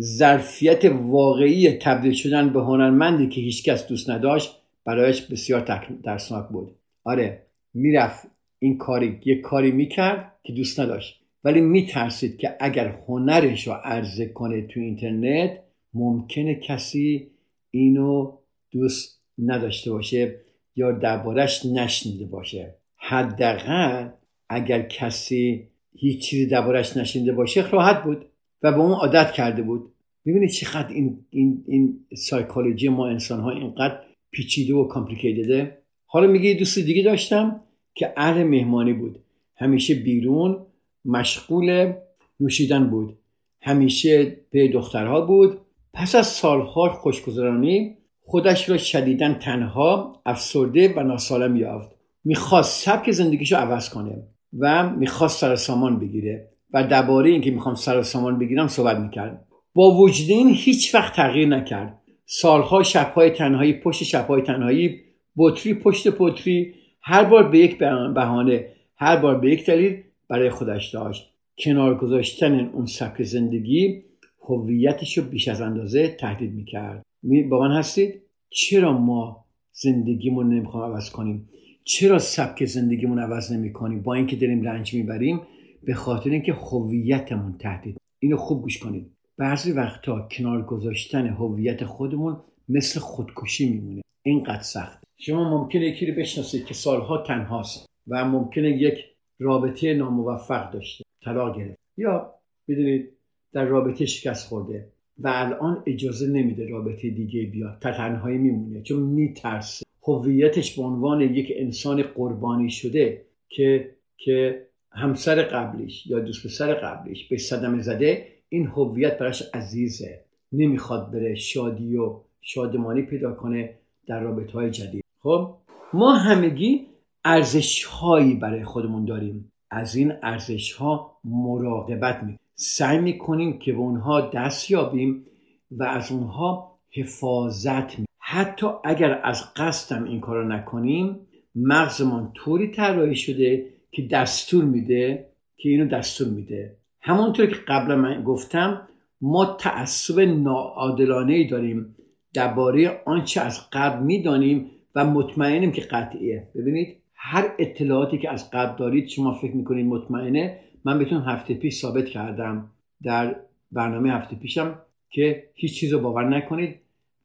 ظرفیت 0.00 0.84
واقعی 0.84 1.70
تبدیل 1.72 2.12
شدن 2.12 2.48
به 2.48 2.60
هنرمندی 2.60 3.28
که 3.28 3.40
هیچکس 3.40 3.86
دوست 3.86 4.10
نداشت 4.10 4.56
برایش 4.84 5.22
بسیار 5.22 5.60
ترسناک 6.04 6.48
بود. 6.48 6.70
آره 7.04 7.42
می‌رفت 7.74 8.26
این 8.58 8.78
کاری 8.78 9.20
یک 9.24 9.40
کاری 9.40 9.70
می‌کرد 9.70 10.32
که 10.42 10.52
دوست 10.52 10.80
نداشت. 10.80 11.20
ولی 11.44 11.60
میترسید 11.60 12.38
که 12.38 12.56
اگر 12.60 12.98
هنرش 13.08 13.66
رو 13.66 13.72
عرضه 13.72 14.26
کنه 14.26 14.62
تو 14.62 14.80
اینترنت 14.80 15.50
ممکنه 15.94 16.54
کسی 16.54 17.35
اینو 17.70 18.38
دوست 18.70 19.22
نداشته 19.38 19.90
باشه 19.90 20.40
یا 20.76 20.92
دربارش 20.92 21.66
نشنیده 21.66 22.24
باشه. 22.24 22.74
حداقل 22.96 24.08
اگر 24.48 24.82
کسی 24.82 25.68
هیچ 25.94 26.28
چیزی 26.28 26.46
دربارش 26.46 26.96
نشنیده 26.96 27.32
باشه 27.32 27.70
راحت 27.70 28.04
بود 28.04 28.24
و 28.62 28.72
به 28.72 28.78
اون 28.78 28.92
عادت 28.92 29.32
کرده 29.32 29.62
بود. 29.62 29.92
می‌بینید 30.24 30.50
چقدر 30.50 30.94
این 30.94 31.24
این 31.30 31.64
این 31.66 32.06
سایکولوژی 32.16 32.88
ما 32.88 33.08
انسان 33.08 33.40
ها 33.40 33.50
اینقدر 33.50 34.00
پیچیده 34.30 34.74
و 34.74 34.84
کامپلیکیتده 34.84 35.78
حالا 36.06 36.26
میگه 36.26 36.54
دوست 36.54 36.78
دیگه 36.78 37.02
داشتم 37.02 37.60
که 37.94 38.12
اهل 38.16 38.42
مهمانی 38.42 38.92
بود. 38.92 39.18
همیشه 39.56 39.94
بیرون 39.94 40.66
مشغول 41.04 41.92
نوشیدن 42.40 42.90
بود. 42.90 43.18
همیشه 43.62 44.36
به 44.50 44.68
دخترها 44.68 45.20
بود. 45.20 45.60
پس 45.96 46.14
از 46.14 46.26
سالها 46.26 46.88
خوشگذرانی 46.88 47.96
خودش 48.24 48.68
را 48.68 48.78
شدیدا 48.78 49.34
تنها 49.34 50.22
افسرده 50.26 50.94
و 50.96 51.00
ناسالم 51.00 51.56
یافت. 51.56 51.96
می‌خواست 52.24 52.84
سبک 52.84 53.10
زندگیشو 53.10 53.56
عوض 53.56 53.88
کنه 53.88 54.22
و 54.58 54.90
می‌خواست 54.90 55.40
سر 55.40 55.56
سامان 55.56 55.98
بگیره 55.98 56.48
و 56.72 56.84
درباره 56.84 57.30
اینکه 57.30 57.50
می‌خوام 57.50 57.74
سر 57.74 58.02
سامان 58.02 58.38
بگیرم 58.38 58.68
صحبت 58.68 58.96
می‌کرد. 58.96 59.44
با 59.74 59.94
وجود 59.94 60.30
این 60.30 60.50
هیچ 60.54 60.94
وقت 60.94 61.16
تغییر 61.16 61.48
نکرد. 61.48 62.02
سالها 62.26 62.82
شبهای 62.82 63.30
تنهایی 63.30 63.72
پشت 63.72 64.04
شبهای 64.04 64.42
تنهایی 64.42 65.00
بطری 65.36 65.74
پشت 65.74 66.08
پتری 66.08 66.74
هر 67.02 67.24
بار 67.24 67.48
به 67.48 67.58
یک 67.58 67.78
بهانه 68.14 68.68
هر 68.96 69.16
بار 69.16 69.38
به 69.38 69.50
یک 69.50 69.66
دلیل 69.66 70.02
برای 70.28 70.50
خودش 70.50 70.90
داشت. 70.90 71.32
کنار 71.58 71.94
گذاشتن 71.94 72.60
اون 72.60 72.86
سبک 72.86 73.22
زندگی 73.22 74.02
هویتش 74.48 75.18
رو 75.18 75.24
بیش 75.24 75.48
از 75.48 75.60
اندازه 75.60 76.08
تهدید 76.08 76.54
می‌کرد. 76.54 77.02
با 77.50 77.60
من 77.60 77.76
هستید؟ 77.76 78.22
چرا 78.50 78.98
ما 78.98 79.44
زندگیمون 79.72 80.54
نمی‌خوام 80.54 80.92
عوض 80.92 81.10
کنیم؟ 81.10 81.48
چرا 81.84 82.18
سبک 82.18 82.64
زندگیمون 82.64 83.18
عوض 83.18 83.52
نمی 83.52 83.72
کنیم 83.72 84.02
با 84.02 84.14
اینکه 84.14 84.36
داریم 84.36 84.62
رنج 84.62 84.94
می‌بریم 84.94 85.40
به 85.84 85.94
خاطر 85.94 86.30
اینکه 86.30 86.52
هویتمون 86.52 87.58
تهدید. 87.58 87.96
اینو 88.18 88.36
خوب 88.36 88.62
گوش 88.62 88.78
کنید. 88.78 89.12
بعضی 89.38 89.72
وقتا 89.72 90.28
کنار 90.30 90.62
گذاشتن 90.62 91.26
هویت 91.26 91.84
خودمون 91.84 92.40
مثل 92.68 93.00
خودکشی 93.00 93.70
میمونه. 93.70 94.02
اینقدر 94.22 94.62
سخت. 94.62 95.04
شما 95.18 95.58
ممکنه 95.58 95.84
یکی 95.84 96.06
رو 96.06 96.14
بشناسید 96.14 96.64
که 96.64 96.74
سالها 96.74 97.18
تنهاست 97.18 97.86
و 98.06 98.24
ممکنه 98.24 98.70
یک 98.70 99.04
رابطه 99.38 99.94
ناموفق 99.94 100.70
داشته 100.70 101.04
طلاق 101.24 101.58
گرفت. 101.58 101.78
یا 101.96 102.34
بدونید 102.68 103.15
در 103.56 103.64
رابطه 103.64 104.06
شکست 104.06 104.48
خورده 104.48 104.88
و 105.18 105.32
الان 105.34 105.82
اجازه 105.86 106.26
نمیده 106.26 106.68
رابطه 106.68 107.10
دیگه 107.10 107.46
بیاد. 107.46 107.78
تنهایی 107.80 108.38
میمونه 108.38 108.82
چون 108.82 109.02
میترسه. 109.02 109.84
هویتش 110.02 110.76
به 110.76 110.82
عنوان 110.82 111.20
یک 111.20 111.52
انسان 111.56 112.02
قربانی 112.02 112.70
شده 112.70 113.22
که 113.48 113.90
که 114.16 114.66
همسر 114.92 115.42
قبلیش 115.42 116.06
یا 116.06 116.20
دوست 116.20 116.46
پسر 116.46 116.74
قبلیش 116.74 117.28
به 117.28 117.38
صدمه 117.38 117.82
زده 117.82 118.26
این 118.48 118.66
هویت 118.66 119.18
براش 119.18 119.42
عزیزه. 119.54 120.20
نمی‌خواد 120.52 121.10
بره 121.10 121.34
شادی 121.34 121.96
و 121.96 122.20
شادمانی 122.40 123.02
پیدا 123.02 123.32
کنه 123.32 123.74
در 124.06 124.20
رابطه 124.20 124.52
های 124.52 124.70
جدید. 124.70 125.04
خب 125.22 125.54
ما 125.92 126.12
همگی 126.12 126.86
ارزش 127.24 127.84
هایی 127.84 128.34
برای 128.34 128.64
خودمون 128.64 129.04
داریم. 129.04 129.52
از 129.70 129.96
این 129.96 130.12
ارزش 130.22 130.72
ها 130.72 131.16
مراقبت 131.24 132.22
می 132.22 132.38
سعی 132.58 132.98
می‌کنیم 132.98 133.58
که 133.58 133.72
به 133.72 133.78
اونها 133.78 134.20
دست 134.20 134.70
یابیم 134.70 135.26
و 135.70 135.84
از 135.84 136.12
اونها 136.12 136.78
حفاظت 136.90 137.98
می. 137.98 138.06
حتی 138.18 138.66
اگر 138.84 139.20
از 139.24 139.54
قصدم 139.56 140.04
این 140.04 140.20
کارو 140.20 140.48
نکنیم 140.48 141.20
مغزمان 141.54 142.32
طوری 142.34 142.68
طراحی 142.68 143.14
شده 143.14 143.66
که 143.90 144.02
دستور 144.02 144.64
میده 144.64 145.28
که 145.56 145.68
اینو 145.68 145.88
دستور 145.88 146.28
میده. 146.28 146.76
همونطور 147.00 147.46
که 147.46 147.56
قبلا 147.68 147.96
من 147.96 148.22
گفتم 148.22 148.88
ما 149.20 149.44
تعصب 149.44 150.20
ناعادلانه 150.20 151.32
ای 151.32 151.46
داریم. 151.46 151.96
درباره 152.34 153.02
آنچه 153.04 153.40
از 153.40 153.70
قبل 153.72 154.02
می‌دانیم 154.04 154.70
و 154.94 155.04
مطمئنیم 155.04 155.72
که 155.72 155.82
قطعیه. 155.82 156.48
ببینید 156.54 156.96
هر 157.14 157.54
اطلاعاتی 157.58 158.18
که 158.18 158.30
از 158.30 158.50
قبل 158.50 158.78
دارید 158.78 159.08
شما 159.08 159.32
فکر 159.32 159.56
می‌کنید 159.56 159.86
مطمئنه 159.86 160.60
من 160.86 160.98
بهتون 160.98 161.22
هفته 161.22 161.54
پیش 161.54 161.80
ثابت 161.80 162.06
کردم 162.06 162.70
در 163.02 163.36
برنامه 163.72 164.10
هفته 164.10 164.36
پیشم 164.36 164.78
که 165.10 165.50
هیچ 165.54 165.80
چیز 165.80 165.92
رو 165.92 166.00
باور 166.00 166.28
نکنید 166.28 166.76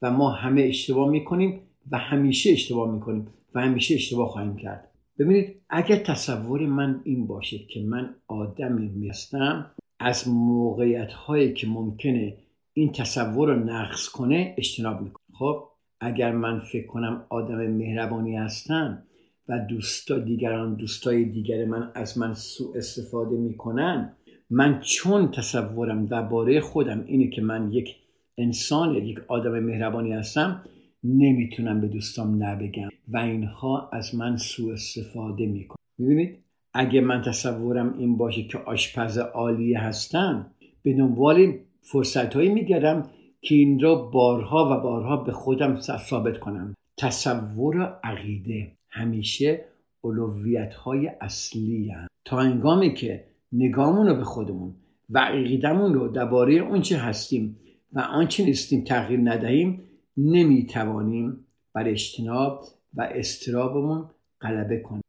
و 0.02 0.12
ما 0.12 0.30
همه 0.32 0.62
اشتباه 0.62 1.10
می‌کنیم 1.10 1.60
و 1.92 1.98
همیشه 1.98 2.52
اشتباه 2.52 2.92
می‌کنیم 2.92 3.28
و 3.56 3.62
همیشه 3.62 3.96
اشتباه 3.96 4.28
خواهیم 4.28 4.56
کرد. 4.56 4.92
ببینید 5.20 5.62
اگر 5.70 5.96
تصور 5.96 6.66
من 6.66 7.02
این 7.04 7.28
باشه 7.28 7.58
که 7.58 7.82
من 7.82 8.16
آدمی 8.28 8.88
میستم 8.88 9.72
از 10.00 10.28
موقعیت 10.28 11.14
هایی 11.14 11.54
که 11.54 11.68
ممکنه 11.68 12.38
این 12.74 12.92
تصور 12.92 13.54
رو 13.56 13.64
نقص 13.64 14.10
کنه 14.10 14.56
اجتناب 14.58 15.02
می‌کنم. 15.02 15.26
خب 15.34 15.64
اگر 16.00 16.32
من 16.32 16.60
فکر 16.60 16.88
کنم 16.88 17.26
آدم 17.30 17.68
مهربانی 17.68 18.38
هستم 18.38 19.04
و 19.48 19.66
دوستا 19.70 20.20
دیگران 20.20 20.76
دوستای 20.76 21.26
دیگر 21.26 21.66
من 21.66 21.92
از 21.96 22.18
من 22.18 22.34
سوء 22.34 22.78
استفاده 22.78 23.38
می‌کنن 23.38 24.14
من 24.50 24.80
چون 24.80 25.32
تصورم 25.32 26.06
درباره 26.06 26.62
خودم 26.62 27.04
اینه 27.08 27.30
که 27.30 27.42
من 27.42 27.72
یک 27.72 27.96
انسان 28.38 28.96
یک 28.96 29.20
آدم 29.28 29.60
مهربانی 29.60 30.14
هستم 30.14 30.64
نمی‌تونم 31.04 31.82
به 31.82 31.88
دوستام 31.88 32.44
نبگم 32.44 32.90
و 33.08 33.18
اینها 33.18 33.90
از 33.94 34.16
من 34.16 34.38
سوء 34.38 34.74
استفاده 34.74 35.46
می‌کنن. 35.46 35.78
می‌بینید؟ 35.98 36.38
اگه 36.74 37.02
من 37.02 37.22
تصورم 37.22 37.94
این 37.98 38.18
باشه 38.18 38.44
که 38.44 38.58
آشپز 38.58 39.18
عالی 39.18 39.74
هستم 39.74 40.52
به 40.84 40.94
دنبال 40.94 41.54
فرصت 41.82 42.34
هایی 42.34 42.50
میگردم 42.50 43.10
که 43.42 43.56
این 43.56 43.80
را 43.80 43.96
بارها 43.96 44.78
و 44.78 44.84
بارها 44.84 45.18
به 45.18 45.32
خودم 45.32 45.80
ثابت 45.80 46.40
کنم. 46.40 46.76
تصور 46.98 48.00
عقیده. 48.04 48.72
همیشه 48.92 49.66
اولویت 50.02 50.74
های 50.74 51.12
اصلی 51.22 51.90
هم. 51.90 52.08
تا 52.26 52.40
انگامی 52.40 52.94
که 52.94 53.26
نگامون 53.52 54.08
رو 54.08 54.16
به 54.16 54.24
خودمون 54.24 54.76
و 55.10 55.20
عقیدمون 55.20 55.94
رو 55.94 56.08
درباره 56.08 56.54
اونچه 56.54 56.98
هستیم 56.98 57.58
و 57.94 58.00
آنچه 58.00 58.46
نیستیم 58.46 58.84
تغییر 58.84 59.20
ندهیم 59.24 59.84
نمی‌توانیم 60.18 61.46
بر 61.74 61.88
اجتناب 61.88 62.64
و 62.94 63.02
استرابمون 63.02 64.10
غلبه 64.42 64.80
کنیم. 64.80 65.04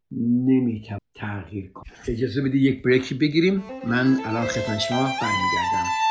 نمی‌توانیم 0.47 0.99
تغییر 1.15 1.73
کنیم. 1.73 1.95
اجازه 2.09 2.43
بدید 2.43 2.63
یک 2.63 2.83
بریکی 2.83 3.15
بگیریم. 3.15 3.63
من 3.87 4.17
الان 4.25 4.47
خدمت 4.47 4.79
شما 4.79 4.99
برمیگردم. 4.99 6.02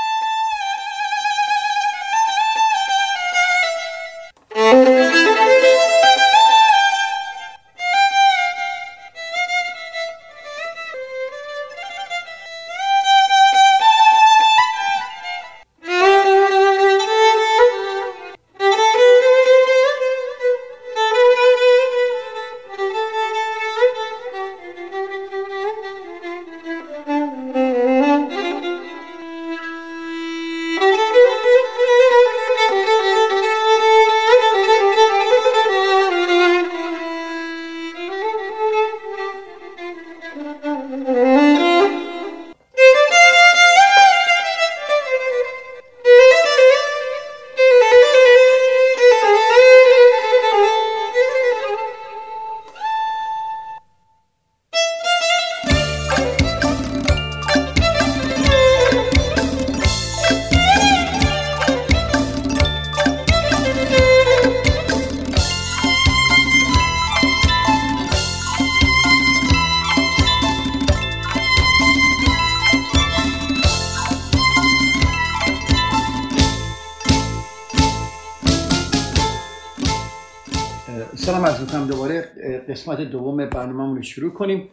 سلام 81.22 81.44
از 81.44 81.62
می‌کنم. 81.62 81.88
دوباره 81.88 82.22
قسمت 82.70 83.02
دوم 83.02 83.46
برنامه 83.46 83.96
رو 83.96 84.02
شروع 84.02 84.34
کنیم. 84.34 84.70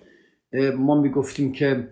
ما 0.78 1.00
می‌گفتیم 1.00 1.52
که 1.52 1.88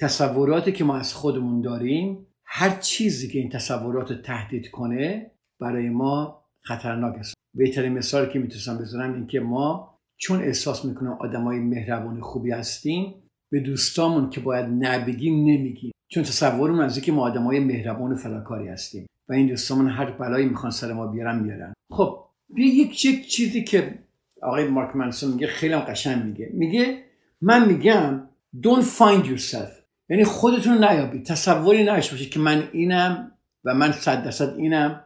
تصوراتی 0.00 0.72
که 0.72 0.84
ما 0.84 0.96
از 0.96 1.14
خودمون 1.14 1.60
داریم 1.60 2.26
هر 2.44 2.70
چیزی 2.80 3.28
که 3.28 3.38
این 3.38 3.48
تصورات 3.48 4.10
رو 4.10 4.16
تهدید 4.16 4.70
کنه 4.70 5.30
برای 5.60 5.90
ما 5.90 6.42
خطرناک 6.60 7.14
است. 7.18 7.34
بهترین 7.54 7.92
مثال 7.92 8.26
که 8.26 8.38
می‌تونستم 8.38 8.78
بزنم 8.78 9.14
این 9.14 9.26
که 9.26 9.40
ما 9.40 9.98
چون 10.16 10.40
احساس 10.40 10.84
می‌کنیم 10.84 11.12
آدمای 11.12 11.58
مهربان 11.58 12.20
خوبی 12.20 12.50
هستیم 12.50 13.14
به 13.50 13.60
دوستامون 13.60 14.30
که 14.30 14.40
باید 14.40 14.66
نبگیم 14.66 15.34
نمیگیم. 15.34 15.92
چون 16.08 16.22
تصورمون 16.22 16.80
از 16.80 16.96
اینکه 16.96 17.12
ما 17.12 17.22
آدمای 17.22 17.60
مهربان 17.60 18.12
و 18.12 18.16
فداکاری 18.16 18.68
هستیم 18.68 19.06
و 19.28 19.32
این 19.32 19.46
دوستامون 19.46 19.88
هر 19.88 20.10
بلایی 20.10 20.48
می‌خوان 20.48 20.72
سر 20.72 20.92
ما 20.92 21.06
بیارن 21.06 21.38
میارن. 21.38 21.72
خب 21.90 22.25
یک 22.56 23.04
یک 23.04 23.28
چیزی 23.28 23.64
که 23.64 23.98
آقای 24.42 24.68
مارک 24.68 24.96
منسون 24.96 25.32
میگه 25.32 25.46
خیلی 25.46 25.74
قشنگ 25.74 26.24
میگه 26.24 26.50
میگه 26.52 27.02
من 27.40 27.68
میگم 27.68 28.28
don't 28.62 28.84
find 28.98 29.26
yourself. 29.26 29.86
یعنی 30.08 30.24
خودتون 30.24 30.84
نیابید 30.84 31.26
تصوری 31.26 31.84
نشه 31.84 32.10
باشه 32.10 32.26
که 32.26 32.38
من 32.38 32.68
اینم 32.72 33.32
و 33.64 33.74
من 33.74 33.92
صد 33.92 34.24
درصد 34.24 34.54
اینم 34.56 35.04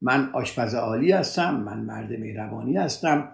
من 0.00 0.30
آشپز 0.32 0.74
عالی 0.74 1.12
هستم 1.12 1.56
من 1.60 1.80
مرد 1.80 2.12
مهربانی 2.12 2.76
هستم 2.76 3.28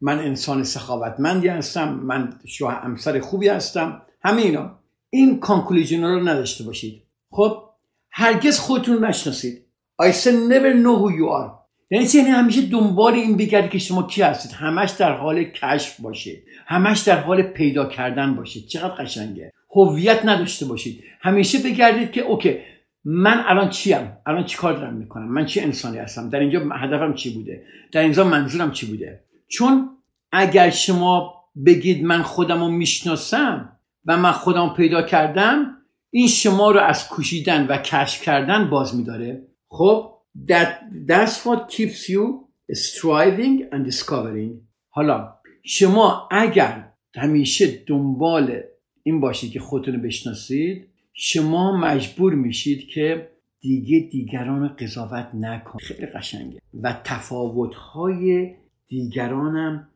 من 0.00 0.18
انسان 0.18 0.64
سخاوتمندی 0.64 1.48
هستم 1.48 1.94
من 1.94 2.38
شوهر 2.46 2.80
همسر 2.80 3.20
خوبی 3.20 3.48
هستم 3.48 4.02
همه 4.22 4.42
اینا 4.42 4.78
این 5.10 5.40
کانکلوژن 5.40 6.04
رو 6.04 6.28
نداشته 6.28 6.64
باشید 6.64 7.02
خب 7.30 7.62
هرگز 8.10 8.58
خودتون 8.58 8.94
رو 8.94 9.04
نشناسید 9.04 9.64
I 10.02 10.10
said 10.10 10.34
never 10.34 10.74
know 10.74 10.98
who 10.98 11.10
you 11.10 11.28
are. 11.28 11.63
یعنی 11.94 12.06
یعنی 12.14 12.28
همیشه 12.28 12.62
دنبال 12.62 13.12
این 13.12 13.36
بگردید 13.36 13.70
که 13.70 13.78
شما 13.78 14.02
کی 14.02 14.22
هستید. 14.22 14.52
همش 14.52 14.90
در 14.90 15.12
حال 15.12 15.44
کشف 15.44 16.00
باشید. 16.00 16.44
همش 16.66 17.00
در 17.00 17.20
حال 17.20 17.42
پیدا 17.42 17.86
کردن 17.86 18.34
باشید. 18.34 18.66
چقدر 18.66 18.94
قشنگه. 18.94 19.52
هویت 19.70 20.24
نداشته 20.24 20.66
باشید. 20.66 21.04
همیشه 21.20 21.58
بگردید 21.58 22.12
که 22.12 22.20
اوکی 22.20 22.58
من 23.04 23.44
الان 23.46 23.70
چیم؟ 23.70 24.12
الان 24.26 24.44
چی 24.44 24.56
کار 24.56 24.72
دارم 24.72 24.94
می‌کنم؟ 24.94 25.28
من 25.28 25.46
چی 25.46 25.60
انسانی 25.60 25.98
هستم؟ 25.98 26.30
در 26.30 26.38
اینجا 26.38 26.60
هدفم 26.60 27.14
چی 27.14 27.34
بوده؟ 27.34 27.62
در 27.92 28.00
اینجا 28.00 28.24
منظورم 28.24 28.72
چی 28.72 28.86
بوده؟ 28.86 29.24
چون 29.48 29.90
اگر 30.32 30.70
شما 30.70 31.34
بگید 31.66 32.04
من 32.04 32.22
خودم 32.22 32.60
رو 32.60 32.68
می‌شناسم 32.68 33.78
و 34.06 34.16
من 34.16 34.32
خودم 34.32 34.74
پیدا 34.76 35.02
کردم 35.02 35.76
این 36.10 36.28
شما 36.28 36.70
رو 36.70 36.80
از 36.80 37.08
کوشیدن 37.08 37.66
و 37.66 37.76
کشف 37.76 38.22
کردن 38.22 38.70
باز 38.70 38.96
میداره. 38.96 39.42
خب؟ 39.68 40.13
That 40.50 40.70
that's 41.06 41.44
what 41.46 41.68
keeps 41.68 42.08
you 42.08 42.48
striving 42.72 43.68
and 43.72 43.84
discovering. 43.84 44.68
حالا 44.90 45.34
شما 45.64 46.28
اگر 46.30 46.92
همیشه 47.14 47.84
دنبال 47.86 48.62
این 49.02 49.20
باشید 49.20 49.52
که 49.52 49.60
خودتون 49.60 50.02
بشناسید 50.02 50.88
شما 51.12 51.76
مجبور 51.76 52.34
میشید 52.34 52.88
که 52.88 53.30
دیگه 53.60 54.08
دیگران 54.12 54.60
رو 54.62 54.68
قضاوت 54.68 55.28
نکن. 55.34 55.78
خیلی 55.78 56.06
قشنگه. 56.06 56.58
و 56.82 57.00
تفاوتهای 57.04 58.54
دیگرانم 58.86 59.88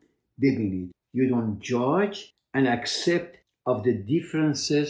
ببینید. 0.43 0.91
You 1.17 1.31
don't 1.33 1.67
judge 1.69 2.19
and 2.57 2.67
accept 2.67 3.33
of 3.71 3.83
the 3.83 3.93
differences 3.93 4.89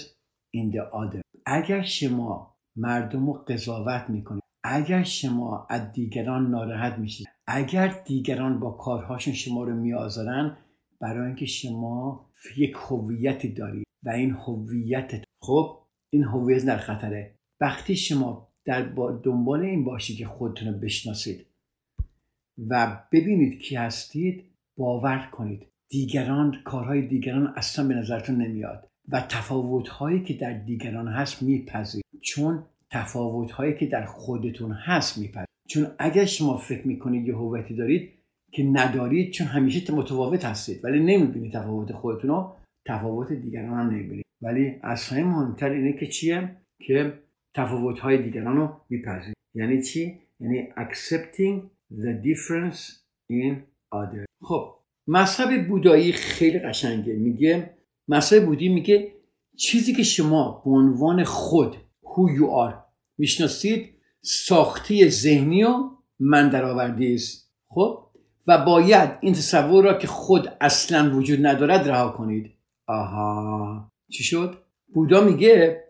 in 0.54 0.70
the 0.72 0.84
other. 0.92 1.20
اگر 1.46 1.82
شما 1.82 2.56
مردم 2.76 3.26
رو 3.26 3.32
قضاوت 3.32 4.04
می‌کنید 4.08 4.42
اگر 4.70 5.02
شما 5.02 5.66
از 5.70 5.92
دیگران 5.92 6.50
ناراحت 6.50 6.98
میشید 6.98 7.26
اگر 7.46 8.02
دیگران 8.06 8.60
با 8.60 8.70
کارهاشون 8.70 9.34
شما 9.34 9.64
رو 9.64 9.74
میآزارن 9.74 10.56
برای 11.00 11.26
اینکه 11.26 11.46
شما 11.46 12.30
یک 12.56 12.76
هویتی 12.88 13.52
دارید 13.52 13.86
و 14.02 14.10
این 14.10 14.30
هویت 14.30 15.24
خب 15.42 15.78
این 16.12 16.24
هویت 16.24 16.64
در 16.64 16.78
خطره. 16.78 17.34
وقتی 17.60 17.96
شما 17.96 18.48
در 18.64 18.82
دنبال 19.24 19.60
این 19.60 19.84
باشید 19.84 20.18
که 20.18 20.26
خودتون 20.26 20.68
رو 20.68 20.80
بشناسید 20.80 21.46
و 22.68 23.02
ببینید 23.12 23.60
کی 23.60 23.76
هستید 23.76 24.44
باور 24.78 25.28
کنید. 25.32 25.66
دیگران 25.90 26.62
کارهای 26.64 27.06
دیگران 27.06 27.52
اصلا 27.56 27.88
به 27.88 27.94
نظرتون 27.94 28.36
نمیاد 28.36 28.88
و 29.08 29.20
تفاوتهایی 29.20 30.24
که 30.24 30.34
در 30.34 30.52
دیگران 30.52 31.08
هست 31.08 31.42
میپذید 31.42 32.04
چون 32.20 32.66
تفاوتهایی 32.90 33.74
که 33.74 33.86
در 33.86 34.04
خودتون 34.04 34.72
هست 34.72 35.18
میپذید 35.18 35.48
چون 35.68 35.86
اگر 35.98 36.24
شما 36.24 36.56
فکر 36.56 36.86
می‌کنید 36.86 37.28
یه 37.28 37.34
هویتی 37.34 37.74
دارید 37.74 38.12
که 38.52 38.62
ندارید 38.62 39.30
چون 39.30 39.46
همیشه 39.46 39.94
متفاوت 39.94 40.44
هستید. 40.44 40.84
ولی 40.84 41.00
نمی‌بینید 41.00 41.52
تفاوت 41.52 41.92
خودتون 41.92 42.30
رو 42.30 42.56
تفاوت 42.86 43.32
دیگران 43.32 43.78
هم 43.78 43.90
نمی‌بینید. 43.90 44.24
ولی 44.42 44.74
اصلا 44.82 45.24
مهمتر 45.24 45.70
اینه 45.70 45.92
که 45.92 46.06
چیه؟ 46.06 46.56
که 46.86 47.12
تفاوت 47.54 47.98
های 47.98 48.22
دیگران 48.22 48.56
رو 48.56 48.80
میپذیرید. 48.88 49.36
یعنی 49.54 49.82
چی؟ 49.82 50.18
یعنی 50.40 50.68
accepting 50.76 51.60
the 51.92 52.24
difference 52.24 52.80
in 53.32 53.54
other 53.94 54.24
خب 54.42 54.74
مذهب 55.08 55.68
بودایی 55.68 56.12
خیلی 56.12 56.58
قشنگه. 56.58 57.12
میگه 57.12 57.70
مذهب 58.08 58.46
بودی 58.46 58.68
میگه 58.68 59.12
چیزی 59.56 59.92
که 59.92 60.02
شما 60.02 60.62
به 60.64 60.70
عنوان 60.70 61.24
خود 61.24 61.76
who 62.18 62.38
you 62.38 62.44
are. 62.44 62.74
می‌شناسید 63.18 63.94
ساختی 64.22 65.10
ذهنی 65.10 65.64
و 65.64 65.90
من 66.20 66.48
درآورده 66.48 67.12
است 67.14 67.50
خب؟ 67.68 68.04
و 68.46 68.64
باید 68.64 69.10
این 69.20 69.34
تصور 69.34 69.84
را 69.84 69.94
که 69.94 70.06
خود 70.06 70.52
اصلا 70.60 71.16
وجود 71.16 71.46
ندارد 71.46 71.88
رها 71.88 72.08
کنید. 72.08 72.50
آها. 72.86 73.90
چی 74.10 74.24
شد؟ 74.24 74.58
بودا 74.94 75.20
میگه 75.20 75.84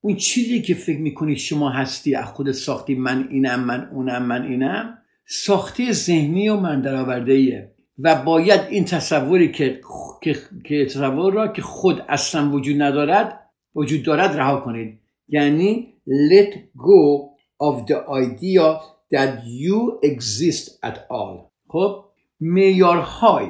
اون 0.00 0.16
چیزی 0.16 0.62
که 0.62 0.74
فکر 0.74 0.98
می‌کنی 0.98 1.36
شما 1.36 1.70
هستی 1.70 2.14
از 2.14 2.26
خود 2.26 2.52
ساختی 2.52 2.94
من 2.94 3.28
اینم 3.30 3.64
من 3.64 3.88
اونم 3.92 4.22
من 4.22 4.42
اینم 4.42 4.98
ساختی 5.26 5.92
ذهنی 5.92 6.48
و 6.48 6.56
من 6.56 6.80
درآورده 6.80 7.32
ایه. 7.32 7.74
و 7.98 8.22
باید 8.22 8.60
این 8.70 8.84
تصوری 8.84 9.52
که, 9.52 9.80
که 10.64 10.86
تصور 10.86 11.32
را 11.32 11.48
که 11.48 11.62
خود 11.62 12.04
اصلا 12.08 12.50
وجود 12.50 12.82
ندارد 12.82 13.40
وجود 13.74 14.02
دارد 14.02 14.36
رها 14.36 14.60
کنید. 14.60 15.00
یعنی 15.28 15.94
let 16.06 16.54
go 16.76 17.34
of 17.62 17.86
the 17.86 17.98
idea 18.24 18.80
that 19.14 19.44
you 19.44 20.00
exist 20.02 20.64
at 20.82 20.96
all. 21.10 21.50
خب؟ 21.68 22.04
معیارهای 22.40 23.46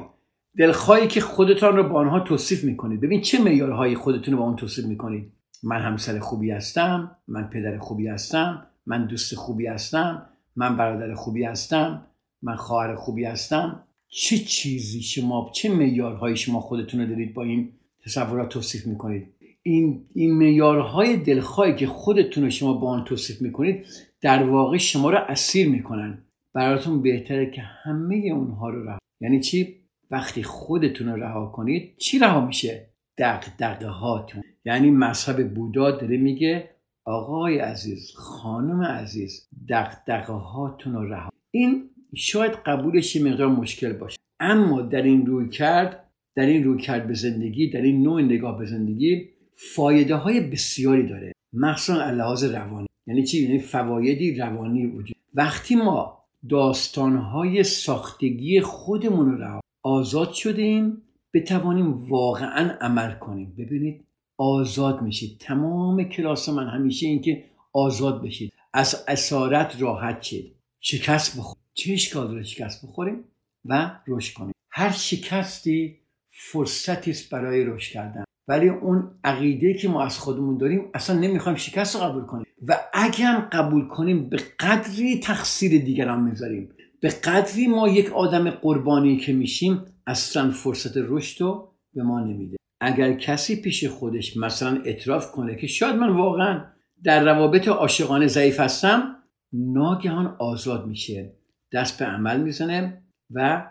دلخواهی 0.59 1.07
که 1.07 1.21
خودتان 1.21 1.77
رو 1.77 1.89
با 1.89 1.95
آنها 1.95 2.21
توصیف 2.21 2.65
می‌کنید. 2.65 3.01
ببین 3.01 3.21
چه 3.21 3.39
معیارهایی 3.39 3.95
خودتون 3.95 4.35
رو 4.35 4.41
با 4.41 4.47
آن 4.47 4.57
توصیف 4.57 4.85
می‌کنید؟ 4.85 5.33
من 5.63 5.81
همسر 5.81 6.19
خوبی 6.19 6.51
هستم 6.51 7.17
من 7.29 7.51
پدر 7.51 7.79
خوبی 7.79 8.09
هستم 8.09 8.67
من 8.87 9.07
دوست 9.07 9.35
خوبی 9.35 9.67
هستم 9.67 10.27
من 10.57 10.77
برادر 10.77 11.15
خوبی 11.15 11.45
هستم 11.45 12.07
من 12.43 12.57
خواهر 12.57 12.95
خوبی 12.95 13.25
هستم. 13.25 13.85
چه 14.09 14.39
چیزی 14.39 15.03
شما 15.03 15.51
چه 15.55 15.69
معیارهایی 15.69 16.37
شما 16.37 16.61
خودتون 16.61 17.01
رو 17.01 17.07
دارید 17.07 17.35
با 17.35 17.43
این 17.43 17.73
تصورات 18.05 18.49
توصیف 18.49 18.87
می‌کنید؟ 18.87 19.34
این 19.67 20.07
این 20.15 20.35
معیارهای 20.35 21.17
دلخواهی 21.17 21.75
که 21.75 21.87
خودتون 21.87 22.45
رو 22.45 22.51
شما 22.51 22.73
با 22.73 22.89
آن 22.89 23.05
توصیف 23.05 23.43
می‌کنید 23.43 23.87
در 24.21 24.43
واقع 24.43 24.77
شما 24.77 25.11
رو 25.11 25.19
اسیر 25.29 25.69
می‌کنن. 25.69 26.25
براتون 26.55 27.03
بهتره 27.03 27.51
که 27.51 27.61
همه 27.61 28.17
اونها 28.17 28.71
رو 28.71 28.85
رها 28.85 28.99
یعنی 29.21 29.41
چی؟ 29.41 29.85
وقتی 30.11 30.43
خودتون 30.43 31.09
رو 31.09 31.23
رها 31.23 31.47
کنید 31.47 31.97
چی 31.97 32.19
رها 32.19 32.47
میشه؟ 32.47 32.91
دغدغه 33.19 33.87
هاتون 33.87 34.43
یعنی 34.65 34.91
مذهب 34.91 35.55
بودا 35.55 35.91
داره 35.91 36.17
میگه 36.17 36.71
آقای 37.07 37.59
عزیز 37.59 38.13
خانم 38.15 38.83
عزیز 38.83 39.49
دغدغه 39.69 40.33
هاتون 40.33 40.93
رو 40.93 41.09
رها 41.09 41.31
این 41.51 41.91
شاید 42.17 42.53
قبولش 42.53 43.17
یه 43.17 43.25
مقدار 43.25 43.49
مشکل 43.49 43.93
باشه. 43.93 44.17
اما 44.41 44.83
در 44.83 45.03
این 45.03 45.27
روی 45.27 45.49
کرد 45.49 46.11
در 46.37 46.47
این 46.47 46.65
روی 46.65 46.79
کرد 46.79 47.09
به 47.09 47.15
زندگی 47.15 47.71
در 47.71 47.83
این 47.83 48.03
نوع 48.03 48.23
نگاه 48.23 48.59
به 48.59 48.67
زندگی 48.67 49.29
فایده 49.57 50.15
های 50.15 50.41
بسیاری 50.41 51.07
داره. 51.07 51.33
مخصوصا 51.53 52.11
لحاظ 52.11 52.45
روانی. 52.45 52.87
یعنی 53.07 53.25
چی؟ 53.25 53.43
یعنی 53.43 53.59
فوایدی 53.59 54.35
روانی 54.35 54.87
وجود. 54.87 55.17
وقتی 55.35 55.77
ما 55.77 56.25
داستانهای 56.49 57.63
ساختگی 57.63 58.61
خودمون 58.61 59.39
رو 59.39 59.61
آزاد 59.83 60.33
شدیم 60.33 61.03
بتوانیم 61.35 61.93
واقعا 61.93 62.71
عمل 62.81 63.15
کنیم. 63.15 63.55
ببینید 63.59 64.05
آزاد 64.37 65.03
میشید. 65.03 65.39
تمام 65.39 66.05
کلاس 66.05 66.49
من 66.49 66.69
همیشه 66.69 67.07
اینکه 67.07 67.45
آزاد 67.73 68.23
بشید. 68.23 68.53
از 68.73 69.05
اسارت 69.09 69.83
راحت 69.83 70.23
شید. 70.23 70.55
شکست 70.81 71.39
بخورید. 71.39 71.65
چه 71.75 71.93
اشکال 71.93 72.29
داره 72.29 72.43
شکست 72.43 72.87
بخوریم 72.87 73.25
و 73.65 74.01
رشد 74.07 74.35
کنیم؟ 74.35 74.55
هر 74.71 74.91
شکستی 74.93 75.99
فرصتی 76.31 77.11
است 77.11 77.31
برای 77.31 77.65
رشد 77.65 77.93
کردن. 77.93 78.25
ولی 78.49 78.69
اون 78.69 79.11
عقیده 79.25 79.75
که 79.75 79.89
ما 79.89 80.03
از 80.03 80.19
خودمون 80.19 80.59
داریم 80.59 80.91
اصلا 80.95 81.19
نمی‌خوایم 81.19 81.59
شکست 81.59 81.97
رو 81.97 82.03
قبول 82.03 82.25
کنیم. 82.25 82.47
و 82.69 82.77
اگر 82.95 83.49
قبول 83.53 83.89
کنیم 83.89 84.29
به 84.29 84.37
قدری 84.61 85.21
تقصیر 85.21 85.85
دیگران 85.85 86.23
می‌ذاریم. 86.23 86.69
به 87.01 87.09
قدری 87.09 87.67
ما 87.67 87.89
یک 87.89 88.13
آدم 88.13 88.51
قربانی 88.51 89.17
که 89.17 89.33
میشیم 89.33 89.85
اصلا 90.07 90.51
فرصت 90.51 90.93
رشد 90.97 91.43
رو 91.43 91.73
به 91.95 92.03
ما 92.03 92.21
نمیده. 92.21 92.57
اگر 92.81 93.13
کسی 93.13 93.63
پیش 93.63 93.85
خودش 93.85 94.37
مثلا 94.37 94.83
اعتراف 94.85 95.33
کنه 95.33 95.57
که 95.57 95.67
شاید 95.67 95.97
من 95.97 96.09
واقعا 96.09 96.65
در 97.05 97.25
روابط 97.25 97.69
عاشقانه 97.69 98.27
ضعیف 98.27 98.61
هستم 98.61 99.17
ناگهان 99.53 100.37
آزاد 100.39 100.87
میشه 100.87 101.33
دست 101.73 101.99
به 101.99 102.05
عمل 102.05 102.41
می‌زنه 102.41 103.03
و 103.31 103.71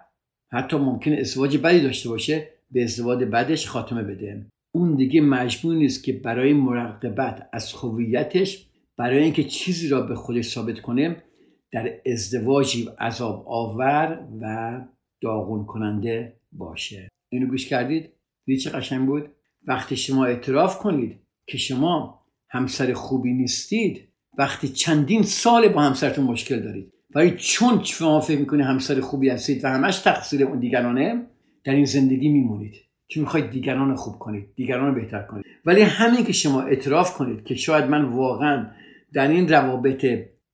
حتی 0.51 0.77
ممکن 0.77 1.13
ازدواج 1.13 1.57
بدی 1.57 1.81
داشته 1.81 2.09
باشه 2.09 2.49
به 2.71 2.83
ازدواج 2.83 3.23
بدش 3.23 3.67
خاتمه 3.67 4.03
بده. 4.03 4.45
اون 4.75 4.95
دیگه 4.95 5.21
مجبور 5.21 5.75
نیست 5.75 6.03
که 6.03 6.13
برای 6.13 6.53
مراقبت 6.53 7.49
از 7.53 7.73
هویتش 7.73 8.67
برای 8.97 9.23
اینکه 9.23 9.43
چیزی 9.43 9.89
را 9.89 10.01
به 10.01 10.15
خودش 10.15 10.45
ثابت 10.45 10.79
کنه 10.79 11.23
در 11.71 11.91
ازدواجی 12.05 12.89
عذاب 12.99 13.45
آور 13.47 14.27
و 14.41 14.81
داغون 15.21 15.65
کننده 15.65 16.39
باشه. 16.51 17.09
اینو 17.29 17.47
گوش 17.47 17.67
کردید؟ 17.67 18.09
دیدی 18.45 18.59
چه 18.59 18.69
قشنگ 18.69 19.07
بود؟ 19.07 19.31
وقتی 19.67 19.97
شما 19.97 20.25
اعتراف 20.25 20.77
کنید 20.77 21.19
که 21.47 21.57
شما 21.57 22.19
همسر 22.49 22.93
خوبی 22.93 23.33
نیستید 23.33 24.07
وقتی 24.37 24.67
چندین 24.67 25.23
سال 25.23 25.67
با 25.67 25.81
همسرتون 25.81 26.25
مشکل 26.25 26.59
دارید 26.59 26.93
ولی 27.15 27.31
چون 27.37 27.83
شما 27.83 28.19
فکر 28.19 28.39
می‌کنید 28.39 28.65
همسر 28.65 29.01
خوبی 29.01 29.29
هستید 29.29 29.65
و 29.65 29.67
همش 29.67 29.99
تقصیر 29.99 30.43
اون 30.43 30.59
دیگرانه 30.59 31.27
در 31.63 31.73
این 31.73 31.85
زندگی 31.85 32.29
میمونید. 32.29 32.75
که 33.13 33.19
می‌خواید 33.19 33.49
دیگران 33.49 33.89
رو 33.89 33.95
خوب 33.95 34.19
کنید 34.19 34.55
دیگران 34.55 34.95
رو 34.95 35.01
بهتر 35.01 35.21
کنید. 35.21 35.45
ولی 35.65 35.81
همین 35.81 36.25
که 36.25 36.33
شما 36.33 36.61
اعتراف 36.61 37.17
کنید 37.17 37.43
که 37.43 37.55
شاید 37.55 37.85
من 37.85 38.03
واقعا 38.05 38.67
در 39.13 39.27
این 39.27 39.49
روابط 39.49 40.05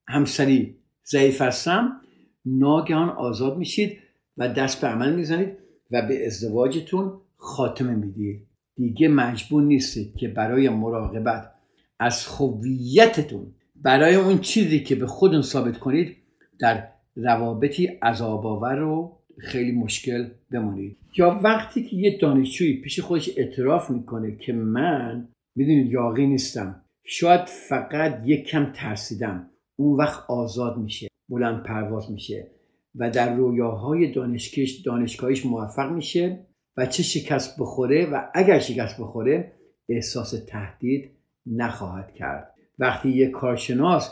همسری 0.08 0.76
ضعیف 1.06 1.42
هستم 1.42 2.00
ناگهان 2.44 3.08
آزاد 3.08 3.58
میشید 3.58 3.98
و 4.36 4.48
دست 4.48 4.80
به 4.80 4.86
عمل 4.86 5.14
می‌زنید 5.14 5.48
و 5.90 6.02
به 6.02 6.26
ازدواجتون 6.26 7.12
خاتمه 7.36 7.94
می‌دید. 7.94 8.46
دیگه 8.76 9.08
مجبور 9.08 9.62
نیستید 9.62 10.16
که 10.16 10.28
برای 10.28 10.68
مراقبت 10.68 11.50
از 11.98 12.26
هویتتون 12.26 13.54
برای 13.76 14.14
اون 14.14 14.38
چیزی 14.38 14.80
که 14.84 14.94
به 14.94 15.06
خودتون 15.06 15.42
ثابت 15.42 15.78
کنید 15.78 16.16
در 16.60 16.88
روابطی 17.16 17.86
عذاب 17.86 18.46
آور 18.46 18.82
و 18.82 19.19
خیلی 19.40 19.72
مشکل 19.72 20.28
بمونید 20.50 20.96
یا 21.16 21.40
وقتی 21.44 21.84
که 21.84 21.96
یه 21.96 22.18
دانشجویی 22.18 22.80
پیش 22.80 23.00
خودش 23.00 23.30
اعتراف 23.36 23.90
می‌کنه 23.90 24.36
که 24.36 24.52
من 24.52 25.28
می‌دونید 25.56 25.92
یاقی 25.92 26.26
نیستم. 26.26 26.82
شاید 27.04 27.44
فقط 27.44 28.22
یک 28.24 28.46
کم 28.46 28.72
ترسیدم. 28.74 29.50
اون 29.76 29.98
وقت 29.98 30.30
آزاد 30.30 30.78
میشه 30.78 31.08
بلند 31.28 31.62
پرواز 31.62 32.10
میشه 32.10 32.46
و 32.94 33.10
در 33.10 33.34
رویاهای 33.34 34.12
دانشکش 34.12 34.72
دانشگاهیش 34.72 35.46
موفق 35.46 35.92
میشه 35.92 36.46
و 36.76 36.86
چه 36.86 37.02
شکست 37.02 37.60
بخوره 37.60 38.06
و 38.06 38.22
اگر 38.34 38.58
شکست 38.58 39.00
بخوره 39.00 39.52
احساس 39.88 40.34
تهدید 40.46 41.10
نخواهد 41.46 42.14
کرد. 42.14 42.54
وقتی 42.78 43.08
یک 43.08 43.30
کارشناس 43.30 44.10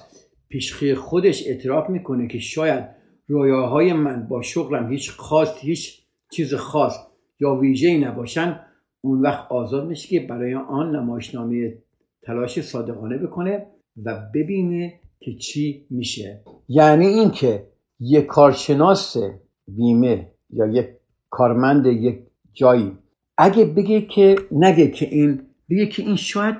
پیشخی 0.48 0.94
خودش 0.94 1.46
اعتراف 1.46 1.90
می‌کنه 1.90 2.28
که 2.28 2.38
شاید 2.38 2.97
رویاهای 3.28 3.92
من 3.92 4.28
با 4.28 4.42
شغلم 4.42 4.90
هیچ 4.90 5.10
خاص 5.10 5.58
هیچ 5.60 6.02
چیز 6.30 6.54
خاص 6.54 6.94
یا 7.40 7.54
ویژه‌ای 7.54 7.98
نباشن 7.98 8.60
اون 9.00 9.20
وقت 9.20 9.52
آزاد 9.52 9.86
میشه 9.86 10.08
که 10.08 10.26
برای 10.26 10.54
آن 10.54 10.96
نمایشنامه 10.96 11.78
تلاش 12.22 12.60
صادقانه 12.60 13.18
بکنه 13.18 13.66
و 14.04 14.22
ببینه 14.34 15.00
که 15.20 15.34
چی 15.34 15.86
میشه. 15.90 16.40
یعنی 16.68 17.06
اینکه 17.06 17.66
یک 18.00 18.26
کارشناس 18.26 19.16
بیمه 19.68 20.32
یا 20.50 20.66
یک 20.66 20.88
کارمند 21.30 21.86
یک 21.86 22.18
جایی 22.52 22.98
اگه 23.38 23.64
بگه 23.64 24.00
که 24.00 24.36
نگه 24.52 24.90
که 24.90 25.06
این 25.06 25.42
بگه 25.70 25.86
که 25.86 26.02
این 26.02 26.16
شاید 26.16 26.56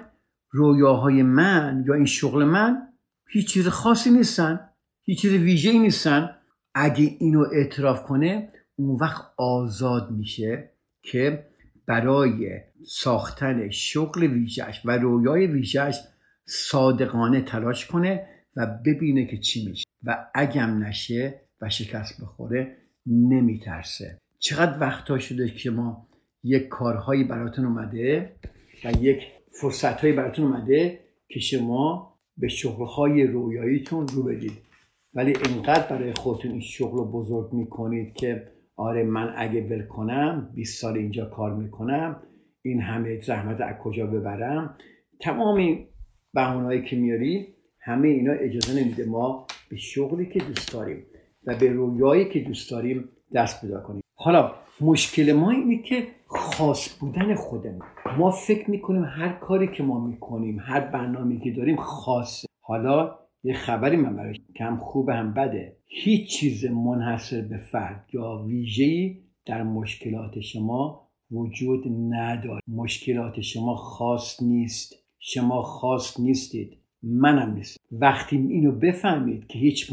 رویاهای 0.50 1.22
من 1.22 1.85
یا 1.88 1.94
این 1.94 2.04
شغل 2.04 2.44
من 2.44 2.88
هیچ 3.31 3.48
چیز 3.48 3.68
خاصی 3.68 4.11
نیستن 4.11 4.70
هیچ 5.02 5.20
چیز 5.20 5.33
ویژه‌ای 5.33 5.78
نیستن. 5.78 6.31
اگه 6.74 7.16
اینو 7.18 7.46
اعتراف 7.52 8.02
کنه 8.02 8.52
اون 8.76 8.96
وقت 9.00 9.24
آزاد 9.37 10.11
میشه 10.11 10.70
که 11.02 11.46
برای 11.87 12.61
ساختن 12.87 13.70
شغل 13.70 14.22
ویژش 14.22 14.81
و 14.85 14.90
رویای 14.90 15.46
ویژش 15.46 15.98
صادقانه 16.44 17.40
تلاش 17.40 17.87
کنه 17.87 18.26
و 18.57 18.66
ببینه 18.87 19.26
که 19.26 19.38
چی 19.38 19.68
میشه. 19.68 19.85
و 20.02 20.26
اگم 20.35 20.85
نشه 20.85 21.40
و 21.61 21.68
شکست 21.68 22.22
بخوره 22.22 22.76
نمیترسه. 23.07 24.18
چقدر 24.38 24.81
وقتا 24.81 25.18
شده 25.18 25.50
که 25.50 25.70
ما 25.70 26.09
یک 26.44 26.68
کارهایی 26.68 27.24
براتون 27.24 27.64
اومده 27.64 28.37
و 28.85 28.92
یک 29.00 29.22
فرصتهایی 29.61 30.12
براتون 30.12 30.44
اومده 30.44 31.00
که 31.28 31.40
شما 31.40 32.14
به 32.37 32.48
شغلهای 32.48 33.26
رویاییتون 33.26 34.09
رو 34.09 34.22
بدید. 34.22 34.67
ولی 35.14 35.35
اینقدر 35.49 35.87
برای 35.90 36.12
خودتون 36.14 36.51
این 36.51 36.61
شغل 36.61 36.97
رو 36.97 37.05
بزرگ 37.12 37.53
می‌کنید 37.53 38.14
که 38.14 38.53
آره 38.77 39.03
من 39.03 39.35
اگه 39.37 39.68
ول 39.68 39.83
کنم 39.83 40.51
20 40.55 40.81
سال 40.81 40.97
اینجا 40.97 41.25
کار 41.25 41.55
می‌کنم 41.57 42.23
این 42.62 42.81
همه 42.81 43.21
زحمت 43.21 43.61
از 43.61 43.75
کجا 43.83 44.07
ببرم؟ 44.07 44.77
تمام 45.21 45.57
این 45.57 45.87
بهونهایی 46.35 46.85
که 46.85 46.97
میاری 46.97 47.55
همه 47.81 48.09
اینا 48.09 48.33
اجازه 48.33 48.81
نمیده 48.81 49.05
ما 49.05 49.47
به 49.71 49.77
شغلی 49.77 50.27
که 50.27 50.38
دوست 50.38 50.73
داریم 50.73 51.07
و 51.47 51.57
به 51.57 51.73
رویایی 51.73 52.29
که 52.29 52.40
دوست 52.40 52.71
داریم 52.71 53.09
دست 53.35 53.61
پیدا 53.61 53.81
کنیم. 53.81 54.03
حالا 54.14 54.53
مشکل 54.81 55.33
ما 55.33 55.51
اینه 55.51 55.83
که 55.83 56.07
خاص 56.27 56.99
بودن 57.01 57.35
خودمون. 57.35 57.83
ما 58.18 58.31
فکر 58.31 58.71
می‌کنیم 58.71 59.05
هر 59.05 59.33
کاری 59.33 59.68
که 59.68 59.83
ما 59.83 60.07
می‌کنیم 60.07 60.59
هر 60.61 60.81
برنامه 60.81 61.40
که 61.40 61.51
داریم 61.51 61.77
خاصه. 61.77 62.49
حالا 62.61 63.18
یه 63.48 63.54
خبری 63.54 63.96
من 63.96 64.16
براش 64.16 64.37
که 64.54 64.64
هم 64.64 64.76
خوبه 64.76 65.14
هم 65.14 65.34
بده. 65.34 65.76
هیچ 65.87 66.30
چیز 66.30 66.64
منحصر 66.64 67.40
به 67.40 67.58
فرد 67.58 68.04
یا 68.12 68.44
ویژه‌ای 68.46 69.16
در 69.46 69.62
مشکلات 69.62 70.40
شما 70.40 71.08
وجود 71.30 71.84
نداره. 72.11 72.61
مشکلات 72.68 73.40
شما 73.40 73.74
خاص 73.74 74.42
نیست. 74.42 74.94
شما 75.18 75.62
خاص 75.62 76.20
نیستید. 76.20 76.76
منم 77.02 77.54
نیست. 77.54 77.76
وقتی 77.92 78.37
اینو 78.37 78.72
بفهمید 78.72 79.46
که 79.46 79.58
هیچ 79.58 79.92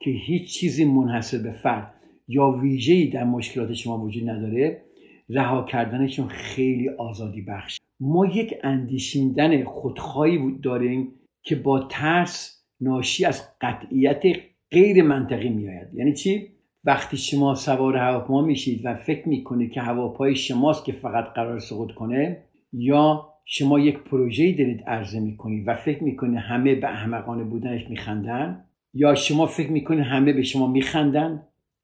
که 0.00 0.10
هیچ 0.10 0.54
چیزی 0.54 0.84
منحصر 0.84 1.38
به 1.38 1.52
فرد 1.52 1.94
یا 2.28 2.50
ویژه‌ای 2.50 3.06
در 3.06 3.24
مشکلات 3.24 3.72
شما 3.72 4.04
وجود 4.04 4.30
نداره 4.30 4.82
رها 5.28 5.64
کردنشون 5.64 6.28
خیلی 6.28 6.88
آزادی 6.88 7.42
بخش. 7.42 7.78
ما 8.00 8.26
یک 8.26 8.54
اندیشیدن 8.62 9.64
خودخواهی 9.64 10.58
داریم 10.62 11.12
که 11.42 11.56
با 11.56 11.88
ترس 11.90 12.57
ناشی 12.80 13.24
از 13.24 13.42
قطعیت 13.60 14.22
غیر 14.70 15.02
منطقی 15.02 15.48
میآید. 15.48 15.94
یعنی 15.94 16.14
چی؟ 16.14 16.48
وقتی 16.84 17.16
شما 17.16 17.54
سوار 17.54 17.96
هواپیما 17.96 18.42
میشید 18.42 18.80
و 18.84 18.94
فکر 18.94 19.28
می‌کنید 19.28 19.72
که 19.72 19.80
هواپای 19.80 20.36
شماست 20.36 20.84
که 20.84 20.92
فقط 20.92 21.24
قرار 21.24 21.58
سقوط 21.58 21.92
کنه 21.92 22.42
یا 22.72 23.28
شما 23.44 23.78
یک 23.80 23.98
پروژه‌ای 23.98 24.52
دارید 24.52 24.82
عرضه 24.86 25.20
می‌کنید 25.20 25.68
و 25.68 25.74
فکر 25.74 26.04
می‌کنید 26.04 26.38
همه 26.38 26.74
به 26.74 26.86
احمقانه 26.86 27.44
بودنش 27.44 27.90
میخندن 27.90 28.64
یا 28.94 29.14
شما 29.14 29.46
فکر 29.46 29.70
می‌کنید 29.70 30.04
همه 30.04 30.32
به 30.32 30.42
شما 30.42 30.66
میخندن 30.66 31.42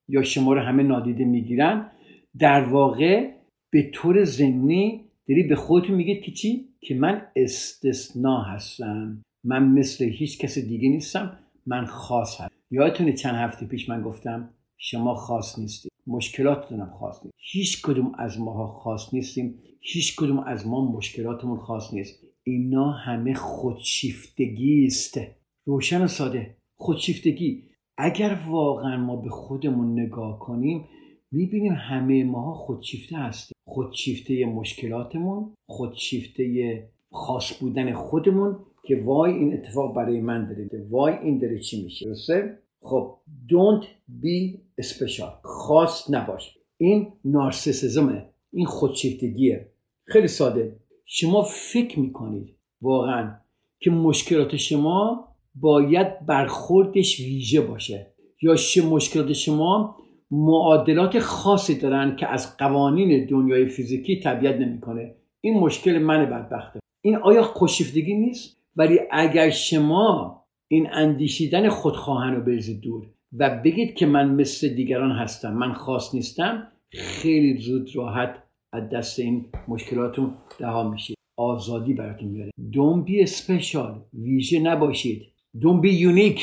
یا 0.09 0.23
شما 0.23 0.53
رو 0.53 0.61
همه 0.61 0.83
نادیده 0.83 1.25
می‌گیرن 1.25 1.91
در 2.39 2.65
واقع 2.65 3.31
به 3.71 3.91
طور 3.93 4.25
ضمنی 4.25 5.05
داری 5.29 5.43
به 5.43 5.57
خودتون 5.57 5.97
میگید 5.97 6.23
که 6.23 6.33
چی؟ 6.33 6.69
که 6.81 6.95
من 6.95 7.23
استثنا 7.37 8.43
هستم. 8.43 9.23
من 9.45 9.69
مثل 9.69 10.05
هیچ 10.05 10.39
کس 10.39 10.59
دیگه 10.59 10.89
نیستم 10.89 11.39
من 11.67 11.85
خاص 11.85 12.41
هستم. 12.41 12.55
یادتونه 12.71 13.13
چند 13.13 13.35
هفته 13.35 13.67
پیش 13.67 13.89
من 13.89 14.03
گفتم 14.03 14.51
شما 14.77 15.15
خاص 15.15 15.59
نیستید. 15.59 15.93
مشکلاتتون 16.07 16.87
خاص 16.87 17.25
نیست. 17.25 17.35
هیچ 17.39 17.83
کدوم 17.83 18.13
از 18.19 18.41
ماها 18.41 18.67
خاص 18.67 19.15
نیستیم. 19.15 19.59
هیچ 19.81 20.17
کدوم 20.17 20.39
از 20.39 20.67
ما 20.67 20.93
مشکلاتمون 20.93 21.59
خاص 21.59 21.95
نیست. 21.95 22.25
اینا 22.43 22.91
همه 22.91 23.35
خودشیفتگی 23.35 24.87
است. 24.87 25.21
روشن 25.67 26.05
و 26.05 26.07
ساده. 26.07 26.57
خودشیفتگی. 26.77 27.63
اگر 27.99 28.41
واقعا 28.49 28.97
ما 28.97 29.17
به 29.17 29.31
خودمون 29.31 30.01
نگاه 30.01 30.39
کنیم 30.39 30.85
می‌بینیم 31.33 31.73
همه 31.73 32.25
ماها 32.25 32.55
خودشیفته 32.55 33.17
هستیم. 33.17 33.55
خودشیفته 33.67 34.47
مشکلاتمون 34.47 35.55
خودشیفته 35.69 36.89
خاص 37.13 37.59
بودن 37.61 37.95
خودمون 37.95 38.57
که 38.87 39.03
وای 39.05 39.33
این 39.33 39.55
اتفاق 39.55 39.97
برای 39.97 40.21
من 40.21 40.49
داره 40.49 40.87
وای 40.91 41.15
این 41.23 41.39
داره 41.39 41.59
چی 41.59 41.85
میشه. 41.85 42.07
درسته؟ 42.07 42.59
خب 42.81 43.17
don't 43.49 43.85
be 44.23 44.59
special. 44.83 45.31
خاص 45.43 46.11
نباش. 46.11 46.59
این 46.77 47.13
نارسیسیزمه. 47.25 48.27
این 48.53 48.67
خودشیفتگیه. 48.67 49.69
خیلی 50.05 50.29
ساده. 50.29 50.77
شما 51.05 51.43
فکر 51.43 52.01
می‌کنید 52.01 52.55
واقعا 52.83 53.35
که 53.81 53.91
مشکلات 53.91 54.57
شما 54.57 55.29
باید 55.55 56.27
برخوردش 56.27 57.21
ویژه 57.21 57.61
باشه 57.61 58.07
یا 58.43 58.57
مشکلات 58.91 59.33
شما 59.33 59.97
معادلات 60.31 61.19
خاصی 61.19 61.79
دارن 61.79 62.17
که 62.17 62.27
از 62.27 62.57
قوانین 62.57 63.27
دنیای 63.27 63.67
فیزیکی 63.67 64.21
طبیعت 64.21 64.57
نمی‌کنه. 64.57 65.15
این 65.41 65.59
مشکل 65.59 65.99
من 65.99 66.27
بدبخته. 66.27 66.81
این 67.01 67.17
آیا 67.17 67.43
خوشیفتگی 67.43 68.15
نیست؟ 68.15 68.64
ولی 68.77 69.01
اگر 69.11 69.51
شما 69.51 70.41
این 70.71 70.89
اندیشیدن 70.93 71.69
خودخواهن 71.69 72.35
رو 72.35 72.43
بریزید 72.43 72.81
دور 72.81 73.07
و 73.39 73.61
بگید 73.65 73.95
که 73.95 74.07
من 74.07 74.35
مثل 74.35 74.69
دیگران 74.69 75.13
هستم 75.13 75.55
من 75.55 75.73
خاص 75.73 76.15
نیستم 76.15 76.73
خیلی 76.93 77.59
زود 77.59 77.97
راحت 77.97 78.43
از 78.73 78.89
دست 78.89 79.19
این 79.19 79.47
مشکلاتون 79.69 80.35
رها 80.61 80.91
میشید. 80.91 81.17
آزادی 81.37 81.95
براتون 81.95 82.29
میاره. 82.29 82.51
Don't 82.73 83.09
be 83.09 83.31
special. 83.31 83.91
ویژه 84.13 84.61
نباشید. 84.61 85.23
Don't 85.57 85.87
be 85.87 85.91
unique. 85.91 86.41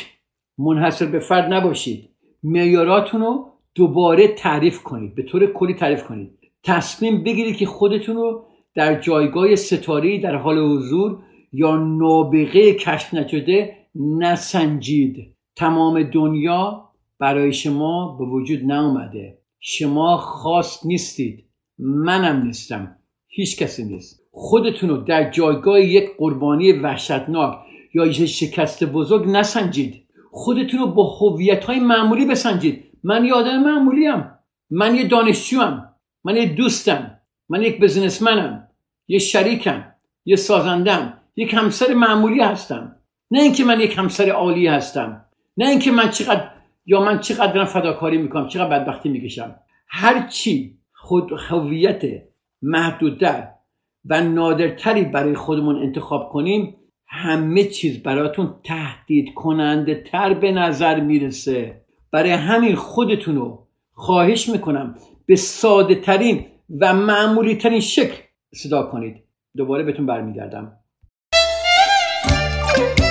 منحصر 0.57 1.05
به 1.05 1.19
فرد 1.19 1.53
نباشید. 1.53 2.09
معیاراتون 2.43 3.21
رو 3.21 3.45
دوباره 3.75 4.27
تعریف 4.27 4.83
کنید. 4.83 5.15
به 5.15 5.23
طور 5.23 5.53
کلی 5.53 5.73
تعریف 5.73 6.03
کنید. 6.03 6.37
تصمیم 6.63 7.23
بگیرید 7.23 7.57
که 7.57 7.65
خودتون 7.65 8.15
رو 8.15 8.45
در 8.75 9.01
جایگاه 9.01 9.55
ستاره 9.55 10.19
در 10.19 10.35
حال 10.35 10.57
حضور 10.57 11.23
یا 11.51 11.75
نابغه 11.75 12.73
کشف 12.73 13.13
نشده 13.13 13.77
نسنجید. 13.95 15.35
تمام 15.55 16.03
دنیا 16.03 16.89
برای 17.19 17.53
شما 17.53 18.17
به 18.19 18.25
وجود 18.25 18.63
نیامده. 18.63 19.37
شما 19.59 20.17
خاص 20.17 20.85
نیستید. 20.85 21.45
منم 21.79 22.45
نیستم. 22.45 22.95
هیچ 23.27 23.57
کسی 23.57 23.83
نیست. 23.83 24.21
خودتون 24.31 24.89
رو 24.89 24.97
در 24.97 25.31
جایگاه 25.31 25.81
یک 25.81 26.09
قربانی 26.17 26.71
وحشتناک 26.71 27.57
یا 27.93 28.05
یک 28.05 28.25
شکست 28.25 28.83
بزرگ 28.83 29.27
نسنجید. 29.27 30.05
خودتون 30.31 30.79
رو 30.79 30.87
با 30.87 31.03
هویت 31.03 31.63
های 31.63 31.79
معمولی 31.79 32.25
بسنجید. 32.25 32.83
من 33.03 33.25
یه 33.25 33.33
آدم 33.33 33.63
معمولیم. 33.63 34.25
من 34.69 34.95
یه 34.95 35.07
دانشجوم 35.07 35.89
من 36.23 36.35
یه 36.35 36.45
دوستم. 36.45 37.19
من 37.49 37.61
یک 37.61 37.79
بزنسمنم 37.79 38.67
یه 39.07 39.19
شریکم. 39.19 39.85
یه 40.25 40.35
سازندم. 40.35 41.20
یک 41.41 41.53
همسر 41.53 41.93
معمولی 41.93 42.41
هستم. 42.41 42.95
نه 43.31 43.41
اینکه 43.41 43.63
من 43.63 43.79
یک 43.79 43.97
همسر 43.97 44.29
عالی 44.29 44.67
هستم. 44.67 45.25
نه 45.57 45.69
اینکه 45.69 45.91
من 45.91 46.09
چقدر 46.09 46.51
یا 46.85 47.01
من 47.01 47.19
چقدر 47.19 47.53
دارم 47.53 47.65
فداکاری 47.65 48.17
می‌کنم 48.17 48.47
چقدر 48.47 48.69
بدبختی 48.69 49.09
می‌کشم. 49.09 49.55
هر 49.87 50.27
چی 50.27 50.77
خود 50.93 51.31
هویت 51.49 52.01
محدودتر 52.61 53.47
و 54.05 54.21
نادرتری 54.21 55.03
برای 55.03 55.35
خودمون 55.35 55.75
انتخاب 55.75 56.29
کنیم 56.29 56.75
همه 57.07 57.63
چیز 57.63 58.03
براتون 58.03 58.55
تهدید 58.63 59.33
کننده 59.33 60.03
تر 60.11 60.33
به 60.33 60.51
نظر 60.51 60.99
می‌رسه. 60.99 61.81
برای 62.11 62.31
همین 62.31 62.75
خودتون 62.75 63.35
رو 63.35 63.67
خواهش 63.91 64.49
می‌کنم 64.49 64.95
به 65.25 65.35
ساده 65.35 65.95
ترین 65.95 66.45
و 66.79 66.93
معمولی 66.93 67.55
ترین 67.55 67.79
شکل 67.79 68.17
صدا 68.55 68.83
کنید. 68.83 69.23
دوباره 69.57 69.83
بهتون 69.83 70.05
برمیگردم. 70.05 70.80
啊！ 72.81 73.01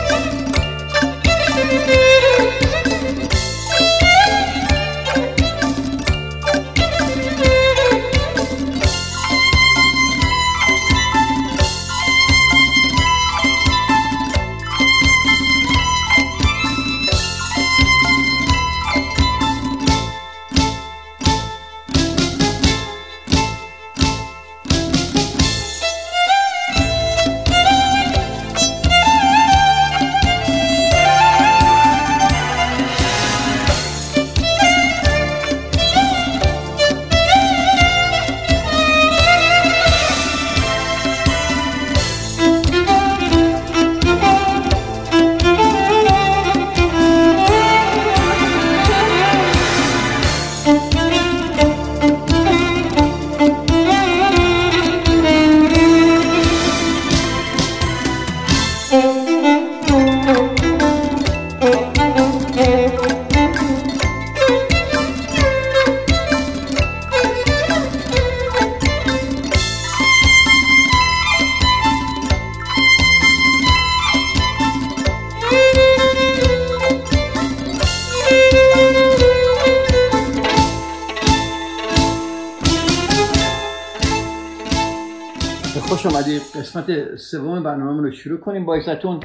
سوم 87.16 87.62
برنامه 87.62 88.02
رو 88.02 88.10
شروع 88.10 88.38
کنیم 88.40 88.64
با 88.64 88.76
ازتون 88.76 89.20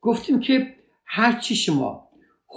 گفتیم 0.00 0.40
که 0.40 0.74
هرچی 1.06 1.54
شما 1.54 2.08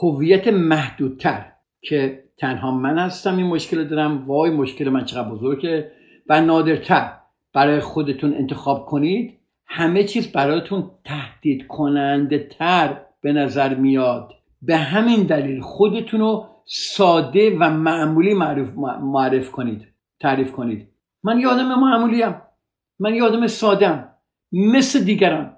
هویت 0.01 0.47
محدودتر 0.47 1.51
که 1.81 2.23
تنها 2.37 2.71
من 2.71 2.97
هستم 2.97 3.37
این 3.37 3.47
مشکل 3.47 3.87
دارم 3.87 4.27
وای 4.27 4.51
مشکل 4.51 4.89
من 4.89 5.05
چقدر 5.05 5.29
بزرگه 5.29 5.91
و 6.29 6.41
نادرتر 6.41 7.11
برای 7.53 7.79
خودتون 7.79 8.33
انتخاب 8.33 8.85
کنید 8.85 9.39
همه 9.65 10.03
چیز 10.03 10.31
برایتون 10.31 10.91
تهدید 11.05 11.67
کننده 11.67 12.47
تر 12.59 13.01
به 13.21 13.33
نظر 13.33 13.75
میاد. 13.75 14.31
به 14.61 14.77
همین 14.77 15.23
دلیل 15.23 15.61
خودتون 15.61 16.19
رو 16.19 16.45
ساده 16.65 17.57
و 17.59 17.69
معمولی 17.69 18.33
معرف, 18.33 18.73
معرف 19.01 19.51
کنید 19.51 19.87
تعریف 20.19 20.51
کنید. 20.51 20.87
من 21.23 21.39
یادم 21.39 21.79
معمولیم 21.79 22.35
من 22.99 23.15
یادم 23.15 23.47
سادم 23.47 24.14
مثل 24.51 25.03
دیگران. 25.03 25.55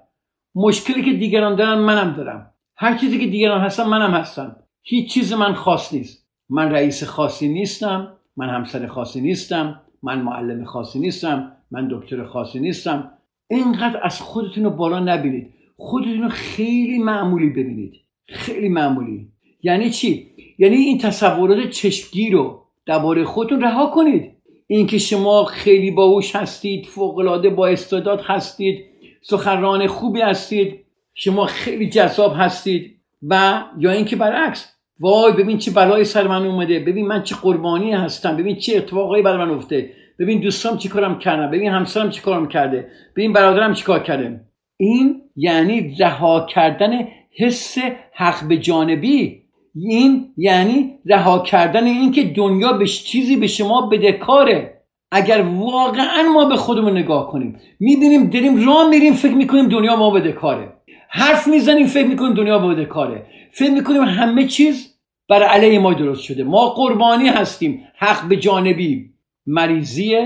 مشکلی 0.54 1.02
که 1.04 1.12
دیگران 1.12 1.56
دارن 1.56 1.78
منم 1.78 2.12
دارم. 2.12 2.54
هر 2.76 2.96
چیزی 2.96 3.18
که 3.18 3.26
دیگران 3.26 3.60
هستن 3.60 3.84
منم 3.84 4.14
هستم 4.14 4.56
هیچ 4.82 5.12
چیز 5.14 5.32
من 5.32 5.54
خاص 5.54 5.92
نیست. 5.92 6.26
من 6.50 6.70
رئیس 6.70 7.04
خاصی 7.04 7.48
نیستم. 7.48 8.18
من 8.36 8.48
همسر 8.48 8.86
خاصی 8.86 9.20
نیستم. 9.20 9.80
من 10.02 10.22
معلم 10.22 10.64
خاصی 10.64 10.98
نیستم. 10.98 11.52
من 11.70 11.88
دکتر 11.90 12.24
خاصی 12.24 12.60
نیستم. 12.60 13.10
اینقدر 13.50 14.00
از 14.02 14.20
خودتون 14.20 14.64
رو 14.64 14.70
بالا 14.70 15.00
نبینید. 15.00 15.54
خودتون 15.76 16.22
رو 16.22 16.28
خیلی 16.28 16.98
معمولی 16.98 17.50
ببینید. 17.50 17.94
خیلی 18.28 18.68
معمولی. 18.68 19.28
یعنی 19.62 19.90
چی؟ 19.90 20.30
یعنی 20.58 20.76
این 20.76 20.98
تصورات 20.98 21.70
چشمگیر 21.70 22.32
رو 22.32 22.62
درباره 22.86 23.24
خودتون 23.24 23.60
رها 23.60 23.86
کنید. 23.86 24.32
اینکه 24.70 24.98
شما 24.98 25.44
خیلی 25.44 25.90
باهوش 25.90 26.36
هستید 26.36 26.86
فوقالعاده 26.86 27.50
با 27.50 27.66
استعداد 27.66 28.20
هستید 28.24 28.84
سخنران 29.22 29.86
خوبی 29.86 30.20
هستید 30.20 30.84
شما 31.14 31.46
خیلی 31.46 31.88
جذاب 31.88 32.34
هستید 32.36 32.96
و 33.28 33.62
یا 33.78 33.90
اینکه 33.90 34.16
برعکس 34.16 34.74
وای 35.00 35.32
ببین 35.32 35.58
چه 35.58 35.70
بلایی 35.70 36.04
سر 36.04 36.26
من 36.26 36.46
اومده 36.46 36.80
ببین 36.80 37.06
من 37.06 37.22
چه 37.22 37.36
قربانی 37.42 37.92
هستم 37.92 38.36
ببین 38.36 38.56
چه 38.56 38.76
اتفاقایی 38.76 39.22
بر 39.22 39.36
من 39.36 39.50
افته 39.50 39.90
ببین 40.18 40.40
دوستام 40.40 40.78
چی 40.78 40.88
کارم 40.88 41.18
کردن 41.18 41.50
ببین 41.50 41.72
همسرم 41.72 42.10
چی 42.10 42.20
کارم 42.20 42.48
کرده 42.48 42.88
ببین 43.16 43.32
برادرم 43.32 43.74
چی 43.74 43.84
کار 43.84 43.98
کرده. 43.98 44.40
این 44.76 45.22
یعنی 45.36 45.96
رها 46.00 46.46
کردن 46.46 47.08
حس 47.38 47.78
حق 48.12 48.48
به 48.48 48.58
جانبی. 48.58 49.42
این 49.80 50.28
یعنی 50.36 50.94
رها 51.06 51.38
کردن 51.38 51.84
اینکه 51.84 52.24
دنیا 52.24 52.72
به 52.72 52.86
چیزی 52.86 53.36
به 53.36 53.46
شما 53.46 53.86
بدهکاره 53.86 54.82
اگر 55.12 55.42
واقعا 55.42 56.22
ما 56.34 56.44
به 56.44 56.56
خودمون 56.56 56.98
نگاه 56.98 57.30
کنیم 57.30 57.60
می‌بینیم 57.80 58.30
داریم 58.30 58.66
راه 58.66 58.90
میریم 58.90 59.12
فکر 59.12 59.34
می‌کنیم 59.34 59.68
دنیا 59.68 59.96
ما 59.96 60.10
بدهکاره 60.10 60.72
حرف 61.08 61.48
می‌زنیم 61.48 61.86
فکر 61.86 62.06
می‌کنیم 62.06 62.34
دنیا 62.34 62.58
بوده 62.58 62.84
کاره. 62.84 63.26
فکر 63.52 63.70
می‌کنیم 63.70 64.02
همه 64.02 64.46
چیز 64.46 64.94
بر 65.28 65.42
علیه 65.42 65.78
ما 65.78 65.94
درست 65.94 66.22
شده. 66.22 66.44
ما 66.44 66.68
قربانی 66.68 67.28
هستیم 67.28 67.84
حق 67.96 68.28
به 68.28 68.36
جانبی. 68.36 69.10
مریضی 69.46 70.16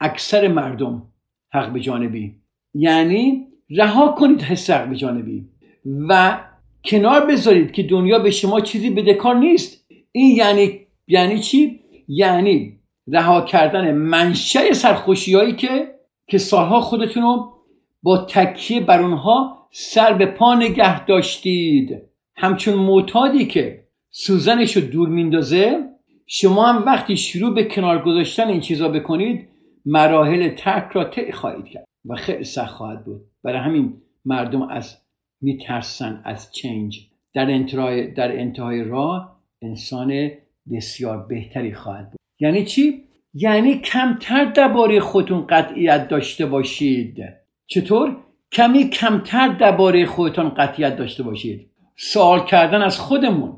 اکثر 0.00 0.48
مردم 0.48 1.02
حق 1.52 1.72
به 1.72 1.80
جانبی. 1.80 2.34
یعنی 2.74 3.46
رها 3.70 4.08
کنید 4.08 4.42
حس 4.42 4.70
حق 4.70 4.88
به 4.88 4.96
جانبی. 4.96 5.44
و 6.08 6.38
کنار 6.84 7.26
بذارید 7.26 7.72
که 7.72 7.82
دنیا 7.82 8.18
به 8.18 8.30
شما 8.30 8.60
چیزی 8.60 8.90
بدهکار 8.90 9.34
نیست. 9.34 9.86
این 10.12 10.36
یعنی 10.36 10.80
یعنی 11.06 11.40
چی؟ 11.40 11.80
یعنی 12.08 12.80
رها 13.08 13.40
کردن 13.40 13.94
منشأ 13.94 14.72
سرخوشی 14.72 15.34
هایی 15.34 15.52
که 15.52 15.94
که 16.28 16.38
سالها 16.38 16.80
خودتون 16.80 17.22
رو 17.22 17.52
با 18.02 18.18
تکیه 18.18 18.80
بر 18.80 19.02
اونها 19.02 19.68
سر 19.72 20.12
به 20.12 20.26
پا 20.26 20.54
نگه 20.54 21.04
داشتید. 21.04 22.02
همچون 22.36 22.74
معتادی 22.74 23.46
که 23.46 23.84
سوزنش 24.10 24.76
رو 24.76 24.82
دور 24.82 25.08
میندازه 25.08 25.78
شما 26.26 26.66
هم 26.66 26.84
وقتی 26.84 27.16
شروع 27.16 27.54
به 27.54 27.64
کنار 27.64 28.02
گذاشتن 28.02 28.48
این 28.48 28.60
چیزا 28.60 28.88
بکنید 28.88 29.48
مراحل 29.86 30.48
ترک 30.48 30.92
را 30.92 31.04
طی 31.04 31.32
خواهید 31.32 31.66
کرد. 31.66 31.84
و 32.04 32.14
خیلی 32.14 32.44
سخت 32.44 32.74
خواهد 32.74 33.04
بود. 33.04 33.20
برای 33.44 33.58
همین 33.58 34.02
مردم 34.24 34.62
از 34.62 34.96
میترسن 35.40 36.20
از 36.24 36.52
چنج. 36.52 37.06
در 37.34 37.50
انتهای, 37.50 38.14
در 38.14 38.38
انتهای 38.38 38.84
راه 38.84 39.40
انسان 39.62 40.30
بسیار 40.72 41.26
بهتری 41.26 41.74
خواهد 41.74 42.10
بود. 42.10 42.20
یعنی 42.40 42.64
چی؟ 42.64 43.04
یعنی 43.34 43.78
کمتر 43.78 44.44
درباره 44.44 45.00
خودتون 45.00 45.46
قطعیت 45.46 46.08
داشته 46.08 46.46
باشید. 46.46 47.24
چطور؟ 47.66 48.16
کمی 48.52 48.90
کمتر 48.90 49.48
درباره 49.48 50.06
خودتان 50.06 50.48
قطیت 50.48 50.96
داشته 50.96 51.22
باشید. 51.22 51.70
سوال 51.96 52.44
کردن 52.44 52.82
از 52.82 52.98
خودمون 52.98 53.56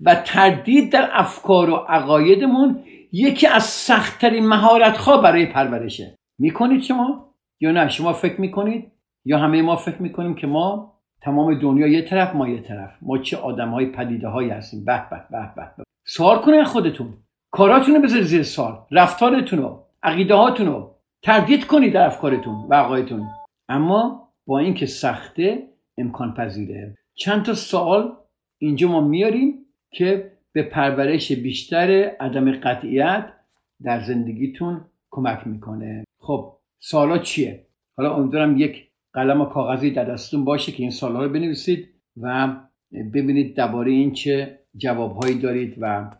و 0.00 0.14
تردید 0.14 0.92
در 0.92 1.08
افکار 1.12 1.70
و 1.70 1.74
عقایدمون 1.74 2.80
یکی 3.12 3.46
از 3.46 3.64
سختترین 3.64 4.46
مهارت 4.46 5.08
برای 5.22 5.46
پرورشه. 5.46 6.14
می‌کنید 6.38 6.82
شما؟ 6.82 7.34
یا 7.60 7.72
نه؟ 7.72 7.88
شما 7.88 8.12
فکر 8.12 8.40
می‌کنید؟ 8.40 8.92
یا 9.24 9.38
همه 9.38 9.62
ما 9.62 9.76
فکر 9.76 10.02
می‌کنیم 10.02 10.34
که 10.34 10.46
ما 10.46 10.93
تمام 11.24 11.54
دنیا 11.54 11.86
یه 11.86 12.02
طرف 12.02 12.34
ما 12.34 12.48
یه 12.48 12.60
طرف. 12.60 12.96
ما 13.02 13.18
چه 13.18 13.36
آدم 13.36 13.68
های 13.68 13.86
پدیده 13.86 14.28
هایی 14.28 14.50
هستیم. 14.50 14.84
به 14.84 15.02
به 15.10 15.22
به 15.30 15.54
به 15.56 15.84
سوال 16.04 16.38
کنید 16.38 16.64
خودتون. 16.64 17.14
کاراتون 17.50 17.94
رو 17.94 18.02
بذارید 18.02 18.24
زیر 18.24 18.42
سوال. 18.42 18.78
رفتارتون 18.90 19.58
رو 19.58 19.86
عقیده 20.02 20.34
هاتون 20.34 20.66
رو 20.66 20.94
تردید 21.22 21.66
کنید 21.66 21.92
در 21.92 22.06
افکارتون 22.06 22.66
و 22.68 22.74
عقایدتون. 22.74 23.28
اما 23.68 24.28
با 24.46 24.58
اینکه 24.58 24.86
سخته 24.86 25.68
امکان 25.98 26.34
پذیره 26.34 26.94
چند 27.14 27.44
تا 27.44 27.54
سوال 27.54 28.16
اینجا 28.58 28.88
ما 28.88 29.00
میاریم 29.00 29.66
که 29.90 30.32
به 30.52 30.62
پرورش 30.62 31.32
بیشتر 31.32 31.90
عدم 32.20 32.52
قطعیت 32.52 33.32
در 33.82 34.00
زندگیتون 34.00 34.84
کمک 35.10 35.46
می‌کنه. 35.46 36.04
خب 36.20 36.56
سوالا 36.78 37.18
چیه؟ 37.18 37.66
حالا 37.96 38.14
امیدوارم 38.14 38.58
یک 38.58 38.90
قلم 39.14 39.40
و 39.40 39.44
کاغذی 39.44 39.90
در 39.90 40.04
دستتون 40.04 40.44
باشه 40.44 40.72
که 40.72 40.82
این 40.82 40.90
سوالا 40.90 41.22
رو 41.22 41.28
بنویسید 41.28 41.88
و 42.20 42.56
ببینید 43.14 43.56
درباره 43.56 43.90
این 43.92 44.12
چه 44.12 44.58
جوابهایی 44.76 45.38
دارید 45.38 45.76
و 45.80 46.10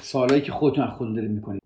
سوالایی 0.00 0.42
که 0.42 0.52
خودتون 0.52 0.84
از 0.84 0.90
خودتون 0.90 1.14
دارید 1.14 1.30
می‌کنید. 1.30 1.62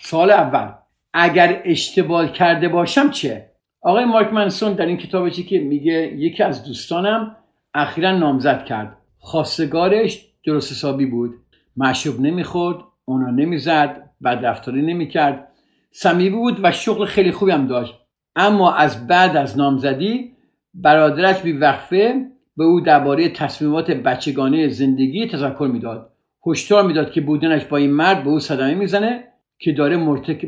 سوال 0.00 0.30
اول 0.30 0.72
اگر 1.14 1.62
اشتباه 1.64 2.32
کرده 2.32 2.68
باشم 2.68 3.10
چه؟ 3.10 3.50
آقای 3.82 4.04
مارک 4.04 4.32
منسون 4.32 4.72
در 4.72 4.86
این 4.86 4.96
کتابشی 4.96 5.42
که 5.42 5.58
میگه 5.58 5.92
یکی 6.16 6.42
از 6.42 6.64
دوستانم 6.64 7.36
اخیرا 7.74 8.18
نامزد 8.18 8.64
کرد. 8.64 8.96
خواستگارش 9.18 10.26
درست 10.44 10.72
حسابی 10.72 11.06
بود. 11.06 11.34
مشروب 11.76 12.20
نمی‌خورد 12.20 12.78
اونا 13.04 13.30
نمی‌زد 13.30 14.10
بد 14.24 14.46
رفتاری 14.46 14.82
نمی‌کرد. 14.82 15.48
صمیمی 15.92 16.30
بود 16.30 16.60
و 16.62 16.72
شغل 16.72 17.06
خیلی 17.06 17.32
خوبی 17.32 17.52
هم 17.52 17.66
داشت. 17.66 17.99
اما 18.36 18.74
از 18.74 19.06
بعد 19.06 19.36
از 19.36 19.58
نامزدی 19.58 20.32
برادرش 20.74 21.42
بی 21.42 21.52
وقفه 21.52 22.26
به 22.56 22.64
او 22.64 22.80
درباره 22.80 23.28
تصمیمات 23.28 23.90
بچگانه 23.90 24.68
زندگی 24.68 25.26
تذکر 25.26 25.70
می‌داد. 25.72 26.12
هشدار 26.46 26.86
می‌داد 26.86 27.10
که 27.10 27.20
بودنش 27.20 27.64
با 27.64 27.76
این 27.76 27.90
مرد 27.90 28.24
به 28.24 28.30
او 28.30 28.40
صدمه 28.40 28.74
می‌زنه 28.74 29.24
که 29.58 29.72
داره 29.72 29.96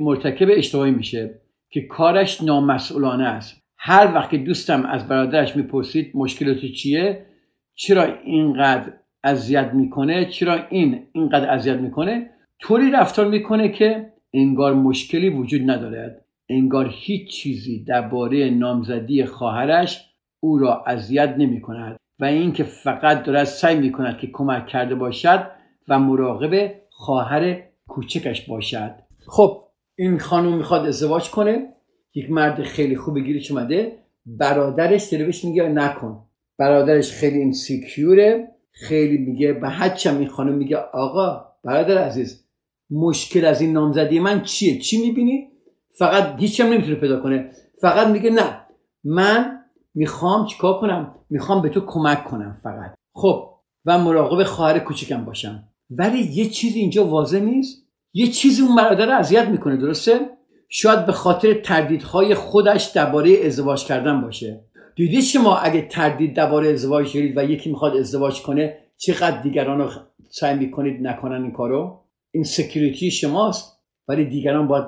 مرتکب 0.01 0.49
اشتباهی 0.51 0.90
میشه 0.90 1.40
که 1.71 1.81
کارش 1.81 2.42
نامسئولانه 2.42 3.25
است. 3.25 3.62
هر 3.79 4.14
وقت 4.14 4.31
که 4.31 4.38
دوستم 4.38 4.87
از 4.87 5.09
برادرش 5.09 5.57
می‌پرسید 5.57 6.12
مشکلات 6.14 6.59
چیه 6.59 7.27
چرا 7.75 8.05
اینقدر 8.25 8.92
اذیت 9.25 9.71
می‌کنه 9.75 10.25
چرا 10.25 10.59
این 10.71 11.03
اینقدر 11.12 11.51
اذیت 11.51 11.77
می‌کنه 11.77 12.31
طوری 12.61 12.90
رفتار 12.90 13.29
می‌کنه 13.29 13.68
که 13.68 14.12
انگار 14.35 14.75
مشکلی 14.75 15.29
وجود 15.29 15.71
ندارد. 15.71 16.22
انگار 16.53 16.91
هیچ 16.93 17.31
چیزی 17.31 17.85
درباره 17.85 18.51
نامزدی 18.51 19.25
خواهرش 19.25 20.09
او 20.41 20.59
را 20.59 20.85
اذیت 20.87 21.35
نمی 21.38 21.61
کند 21.61 21.97
و 22.21 22.25
اینکه 22.25 22.65
فقط 22.65 23.23
دارد 23.23 23.45
سعی 23.45 23.79
می 23.79 23.93
کند 23.93 24.19
که 24.19 24.27
کمک 24.33 24.67
کرده 24.67 24.95
باشد 24.95 25.51
و 25.88 25.99
مراقب 25.99 26.75
خواهر 26.91 27.62
کوچکش 27.88 28.49
باشد. 28.49 28.95
خب 29.27 29.62
این 29.99 30.19
خانم 30.19 30.57
می‌خواد 30.57 30.87
ازدواج 30.87 31.31
کنه. 31.31 31.69
یک 32.15 32.31
مرد 32.31 32.62
خیلی 32.62 32.97
خوبی 32.97 33.25
گیرش 33.25 33.51
اومده. 33.51 33.99
برادرش 34.27 35.12
دلوش 35.12 35.45
میگه 35.45 35.69
نکن. 35.69 36.25
برادرش 36.59 37.12
خیلی 37.12 37.38
این 37.38 37.53
سیکیوره 37.53 38.49
خیلی 38.71 39.19
میگه 39.19 39.53
به 39.53 39.69
هچم 39.69 40.19
این 40.19 40.29
خانم 40.29 40.55
میگه 40.55 40.77
آقا 40.77 41.45
برادر 41.65 41.99
عزیز 41.99 42.45
مشکل 42.91 43.45
از 43.45 43.61
این 43.61 43.73
نامزدی 43.73 44.21
من 44.21 44.43
چیه؟ 44.43 44.79
چی 44.79 45.07
می‌بینی؟ 45.07 45.52
فقط 45.98 46.40
هیچم 46.40 46.66
نمی‌تونه 46.66 46.94
پیدا 46.94 47.20
کنه. 47.20 47.50
فقط 47.81 48.07
میگه 48.07 48.31
نه 48.31 48.61
من 49.05 49.59
می‌خوام 49.94 50.46
چیکار 50.46 50.81
کنم؟ 50.81 51.14
می‌خوام 51.31 51.62
به 51.62 51.68
تو 51.68 51.81
کمک 51.87 52.24
کنم 52.24 52.61
فقط. 52.62 52.94
خب 53.14 53.48
و 53.85 53.98
مراقب 53.98 54.42
خواهر 54.42 54.78
کوچکم 54.78 55.24
باشم. 55.24 55.68
ولی 55.90 56.18
یه 56.18 56.48
چیزی 56.48 56.81
اینجا 56.81 57.07
واضح 57.07 57.38
نیست. 57.38 57.87
یه 58.14 58.26
چیزی 58.26 58.62
اون 58.62 58.76
برادر 58.76 59.07
رو 59.07 59.12
اذیت 59.12 59.48
می‌کنه 59.48 59.76
درسته؟ 59.76 60.20
شاید 60.68 61.07
به 61.07 61.12
خاطر 61.12 61.55
تردیدهای 61.55 62.35
خودش 62.35 62.85
درباره 62.85 63.37
ازدواج 63.44 63.85
کردن 63.85 64.20
باشه. 64.20 64.64
دیدید 64.96 65.20
شما 65.20 65.57
اگه 65.57 65.83
تردید 65.83 66.37
درباره 66.37 66.68
ازدواج 66.68 67.14
دارید 67.14 67.38
و 67.38 67.44
یکی 67.44 67.70
می‌خواد 67.70 67.96
ازدواج 67.96 68.42
کنه 68.42 68.78
چقدر 68.96 69.42
دیگران 69.42 69.78
رو 69.78 69.90
سعی 70.31 70.57
می‌کنید 70.59 71.07
نکنن 71.07 71.42
این 71.42 71.52
کارو؟ 71.52 72.05
insecurity 72.31 73.11
شماست. 73.11 73.78
ولی 74.09 74.24
دیگران 74.24 74.68
باید 74.68 74.85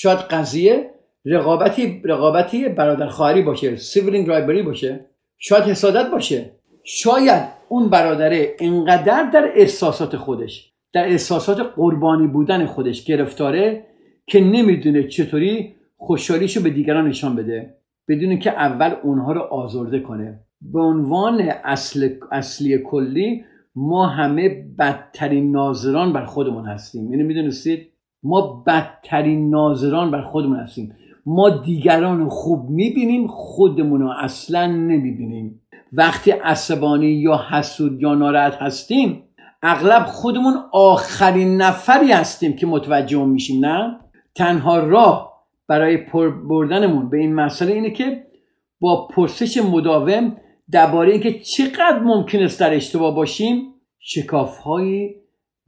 شاید 0.00 0.18
قضیه 0.18 0.90
رقابتی 1.24 2.02
رقابتی 2.04 2.68
برادر 2.68 3.06
خواهری 3.06 3.42
باشه 3.42 3.76
sibling 3.76 4.28
rivalry 4.28 4.62
باشه. 4.62 5.06
شاید 5.38 5.64
حسادت 5.64 6.10
باشه. 6.10 6.50
شاید 6.84 7.42
اون 7.68 7.90
برادره 7.90 8.56
انقدر 8.60 9.30
در 9.30 9.52
احساسات 9.54 10.16
خودش 10.16 10.72
در 10.92 11.04
احساسات 11.04 11.60
قربانی 11.76 12.26
بودن 12.26 12.66
خودش 12.66 13.04
گرفتاره 13.04 13.84
که 14.26 14.40
نمی‌دونه 14.40 15.08
چطوری 15.08 15.74
خوشحالیشو 15.96 16.62
به 16.62 16.70
دیگران 16.70 17.08
نشان 17.08 17.36
بده. 17.36 17.74
بدون 18.08 18.38
که 18.38 18.50
اول 18.50 18.94
اونها 19.02 19.32
رو 19.32 19.40
آزرده 19.40 20.00
کنه. 20.00 20.40
به 20.60 20.80
عنوان 20.80 21.40
اصل 21.64 22.08
اصلی 22.32 22.78
کلی 22.78 23.44
ما 23.74 24.06
همه 24.06 24.48
بدترین 24.78 25.50
ناظران 25.50 26.12
بر 26.12 26.24
خودمون 26.24 26.66
هستیم. 26.66 27.10
اینو 27.10 27.26
می‌دونستید؟ 27.26 27.97
ما 28.22 28.64
بدترین 28.66 29.50
ناظران 29.50 30.10
بر 30.10 30.22
خودمون 30.22 30.56
هستیم. 30.56 30.94
ما 31.26 31.50
دیگران 31.50 32.28
خوب 32.28 32.70
می‌بینیم 32.70 33.26
خودمون 33.26 34.00
رو 34.00 34.10
اصلا 34.20 34.66
نمی‌بینیم. 34.66 35.62
وقتی 35.92 36.30
عصبانی 36.30 37.06
یا 37.06 37.40
حسود 37.50 38.02
یا 38.02 38.14
ناراحت 38.14 38.54
هستیم 38.54 39.24
اغلب 39.62 40.04
خودمون 40.04 40.54
آخرین 40.72 41.56
نفری 41.56 42.12
هستیم 42.12 42.56
که 42.56 42.66
متوجه 42.66 43.24
میشیم 43.24 43.66
نه؟ 43.66 44.00
تنها 44.34 44.78
راه 44.78 45.44
برای 45.68 45.96
پر 45.96 46.30
بردنمون 46.30 47.10
به 47.10 47.18
این 47.18 47.34
مسئله 47.34 47.72
اینه 47.72 47.90
که 47.90 48.26
با 48.80 49.08
پرسش 49.08 49.58
مداوم 49.58 50.36
درباره 50.70 51.12
اینکه 51.12 51.38
چقدر 51.38 51.98
ممکن 51.98 52.38
است 52.38 52.60
در 52.60 52.74
اشتباه 52.74 53.14
باشیم 53.14 53.62
شکافهایی 53.98 55.14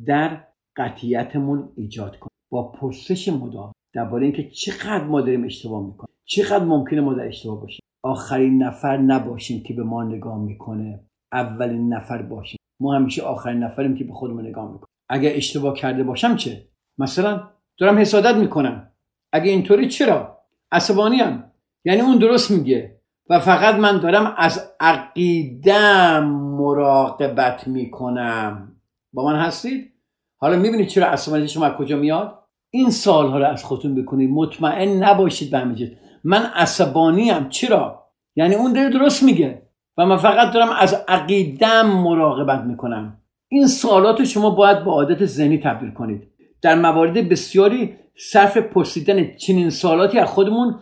در 0.07 0.45
قطیتمون 0.77 1.69
ایجاد 1.77 2.19
کنیم. 2.19 2.40
با 2.53 2.73
پرسش 2.73 3.29
مداوم 3.29 3.73
درباره 3.95 4.25
اینکه 4.25 4.51
چقدر 4.51 5.05
ما 5.05 5.21
داریم 5.21 5.45
اشتباه 5.45 5.87
می‌کنیم 5.87 6.15
چقدر 6.25 6.65
ممکنه 6.65 7.01
ما 7.01 7.15
در 7.15 7.27
اشتباه 7.27 7.61
باشیم. 7.61 7.81
آخرین 8.05 8.63
نفر 8.63 8.97
نباشیم 8.97 9.63
که 9.63 9.75
به 9.75 9.83
ما 9.83 10.05
نگاه 10.05 10.39
می‌کنه 10.39 11.05
اولین 11.33 11.95
نفر 11.95 12.23
باشیم. 12.23 12.59
ما 12.81 12.95
همیشه 12.95 13.23
آخرین 13.23 13.59
نفریم 13.59 13.95
که 13.95 14.05
به 14.05 14.13
خودمون 14.13 14.47
نگاه 14.47 14.73
می‌کنیم. 14.73 14.95
اگه 15.09 15.33
اشتباه 15.35 15.75
کرده 15.75 16.03
باشم 16.03 16.37
چه؟ 16.37 16.69
مثلا 16.99 17.51
دارم 17.79 17.99
حسادت 17.99 18.37
می‌کنم. 18.37 18.91
اگه 19.33 19.51
اینطوری 19.51 19.89
چرا؟ 19.89 20.39
عصبانی 20.73 21.17
هم. 21.17 21.53
یعنی 21.85 22.01
اون 22.01 22.19
درست 22.19 22.51
میگه. 22.51 23.01
و 23.31 23.39
فقط 23.41 23.75
من 23.75 24.01
دارم 24.01 24.35
از 24.37 24.75
عقیدم 24.81 26.25
مراقبت 26.29 27.69
می‌کنم. 27.69 28.77
با 29.13 29.25
من 29.25 29.37
هستید؟ 29.37 29.93
حالا 30.41 30.57
می‌بینید 30.57 30.89
چرا 30.89 31.07
عصبانیت 31.07 31.47
شما 31.47 31.67
از 31.67 31.73
کجا 31.73 31.97
میاد؟ 31.97 32.40
این 32.71 32.91
سالها 32.91 33.39
رو 33.39 33.45
از 33.45 33.65
خودتون 33.65 34.03
بکنید. 34.03 34.31
مطمئن 34.31 35.03
نباشید 35.03 35.51
به 35.51 35.59
همه 35.59 35.93
من 36.25 36.43
عصبانی 36.55 37.31
هم. 37.31 37.49
چرا؟ 37.49 38.07
یعنی 38.37 38.55
اون 38.55 38.73
داره 38.73 38.91
درست 38.91 39.23
میگه. 39.23 39.63
و 39.99 40.07
من 40.07 40.17
فقط 40.17 40.55
دارم 40.55 40.69
از 40.81 41.05
عقیدم 41.09 41.87
مراقبت 41.87 42.65
می‌کنم. 42.65 43.17
این 43.49 43.67
سوالات 43.67 44.19
رو 44.19 44.25
شما 44.25 44.51
باید 44.51 44.85
با 44.85 44.93
عادت 44.93 45.25
ذهنی 45.25 45.59
تبدیل 45.59 45.91
کنید. 45.91 46.23
در 46.63 46.75
موارد 46.75 47.29
بسیاری 47.29 47.95
صرف 48.33 48.57
پرسیدن 48.57 49.37
چنین 49.37 49.71
سوالاتی 49.71 50.19
از 50.19 50.29
خودمون 50.29 50.75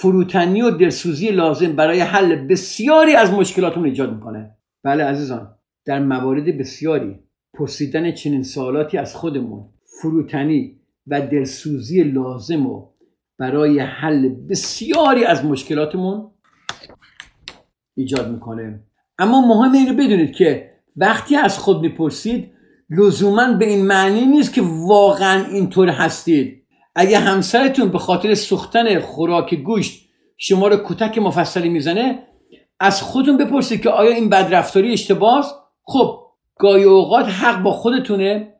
فروتنی 0.00 0.62
و 0.62 0.70
دلسوزی 0.70 1.28
لازم 1.28 1.76
برای 1.76 2.00
حل 2.00 2.34
بسیاری 2.34 3.14
از 3.14 3.32
مشکلاتمون 3.32 3.86
ایجاد 3.86 4.14
می‌کنه. 4.14 4.50
بله 4.84 5.04
عزیزان 5.04 5.54
در 5.86 5.98
موارد 5.98 6.58
بسیاری 6.58 7.18
پرسیدن 7.54 8.12
چنین 8.12 8.42
سوالاتی 8.42 8.98
از 8.98 9.16
خودمون 9.16 9.68
فروتنی 10.02 10.81
و 11.06 11.20
دلسوزی 11.20 12.02
لازم 12.02 12.66
و 12.66 12.88
برای 13.38 13.78
حل 13.78 14.28
بسیاری 14.28 15.24
از 15.24 15.44
مشکلاتمون 15.44 16.30
ایجاد 17.96 18.32
می‌کنه. 18.32 18.80
اما 19.18 19.40
مهم 19.40 19.72
اینو 19.72 19.94
بدونید 19.94 20.32
که 20.32 20.72
وقتی 20.96 21.36
از 21.36 21.58
خود 21.58 21.80
می‌پرسید 21.80 22.52
لزوما 22.90 23.52
به 23.52 23.64
این 23.64 23.86
معنی 23.86 24.26
نیست 24.26 24.54
که 24.54 24.62
واقعا 24.88 25.44
اینطور 25.44 25.88
هستید. 25.88 26.62
اگه 26.94 27.18
همسرتون 27.18 27.88
به 27.88 27.98
خاطر 27.98 28.34
سوختن 28.34 29.00
خوراک 29.00 29.54
گوشت 29.54 30.08
شما 30.36 30.68
رو 30.68 30.76
کتک 30.84 31.18
مفصلی 31.18 31.68
می‌زنه 31.68 32.26
از 32.80 33.02
خودتون 33.02 33.36
بپرسید 33.36 33.82
که 33.82 33.90
آیا 33.90 34.10
این 34.10 34.28
بدرفتاری 34.28 34.92
اشتباه 34.92 35.46
خب 35.84 36.22
گاهی 36.58 36.84
اوقات 36.84 37.26
حق 37.26 37.62
با 37.62 37.72
خودتونه 37.72 38.54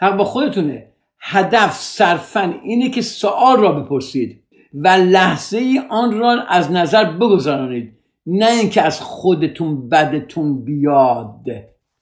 حق 0.00 0.16
با 0.16 0.24
خودتونه. 0.24 0.92
هدف 1.20 1.72
صرفا 1.72 2.54
اینه 2.64 2.90
که 2.90 3.02
سوال 3.02 3.60
را 3.60 3.72
بپرسید 3.72 4.42
و 4.74 4.88
لحظه 4.88 5.58
ای 5.58 5.82
آن 5.90 6.18
را 6.18 6.42
از 6.48 6.72
نظر 6.72 7.04
بگذارانید 7.04 7.92
نه 8.26 8.46
اینکه 8.46 8.82
از 8.82 9.00
خودتون 9.00 9.88
بدتون 9.88 10.64
بیاد. 10.64 11.40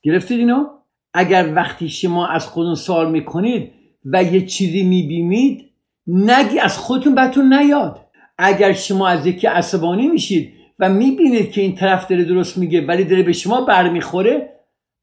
گرفتید 0.03 0.39
اینو؟ 0.39 0.65
اگر 1.13 1.53
وقتی 1.55 1.89
شما 1.89 2.27
از 2.27 2.47
خودتون 2.47 2.75
سوال 2.75 3.11
می‌کنید 3.11 3.71
و 4.05 4.23
یه 4.23 4.45
چیزی 4.45 4.83
می‌بینید 4.83 5.71
نگی 6.07 6.59
از 6.59 6.77
خودتون 6.77 7.15
بدتون 7.15 7.53
نیاد. 7.53 8.01
اگر 8.37 8.73
شما 8.73 9.07
از 9.07 9.25
یکی 9.25 9.47
عصبانی 9.47 10.07
میشید 10.07 10.53
و 10.79 10.89
می‌بینید 10.89 11.51
که 11.51 11.61
این 11.61 11.75
طرف 11.75 12.07
داره 12.07 12.23
درست 12.23 12.57
میگه 12.57 12.85
ولی 12.85 13.03
داره 13.03 13.23
به 13.23 13.33
شما 13.33 13.61
برمیخوره 13.61 14.49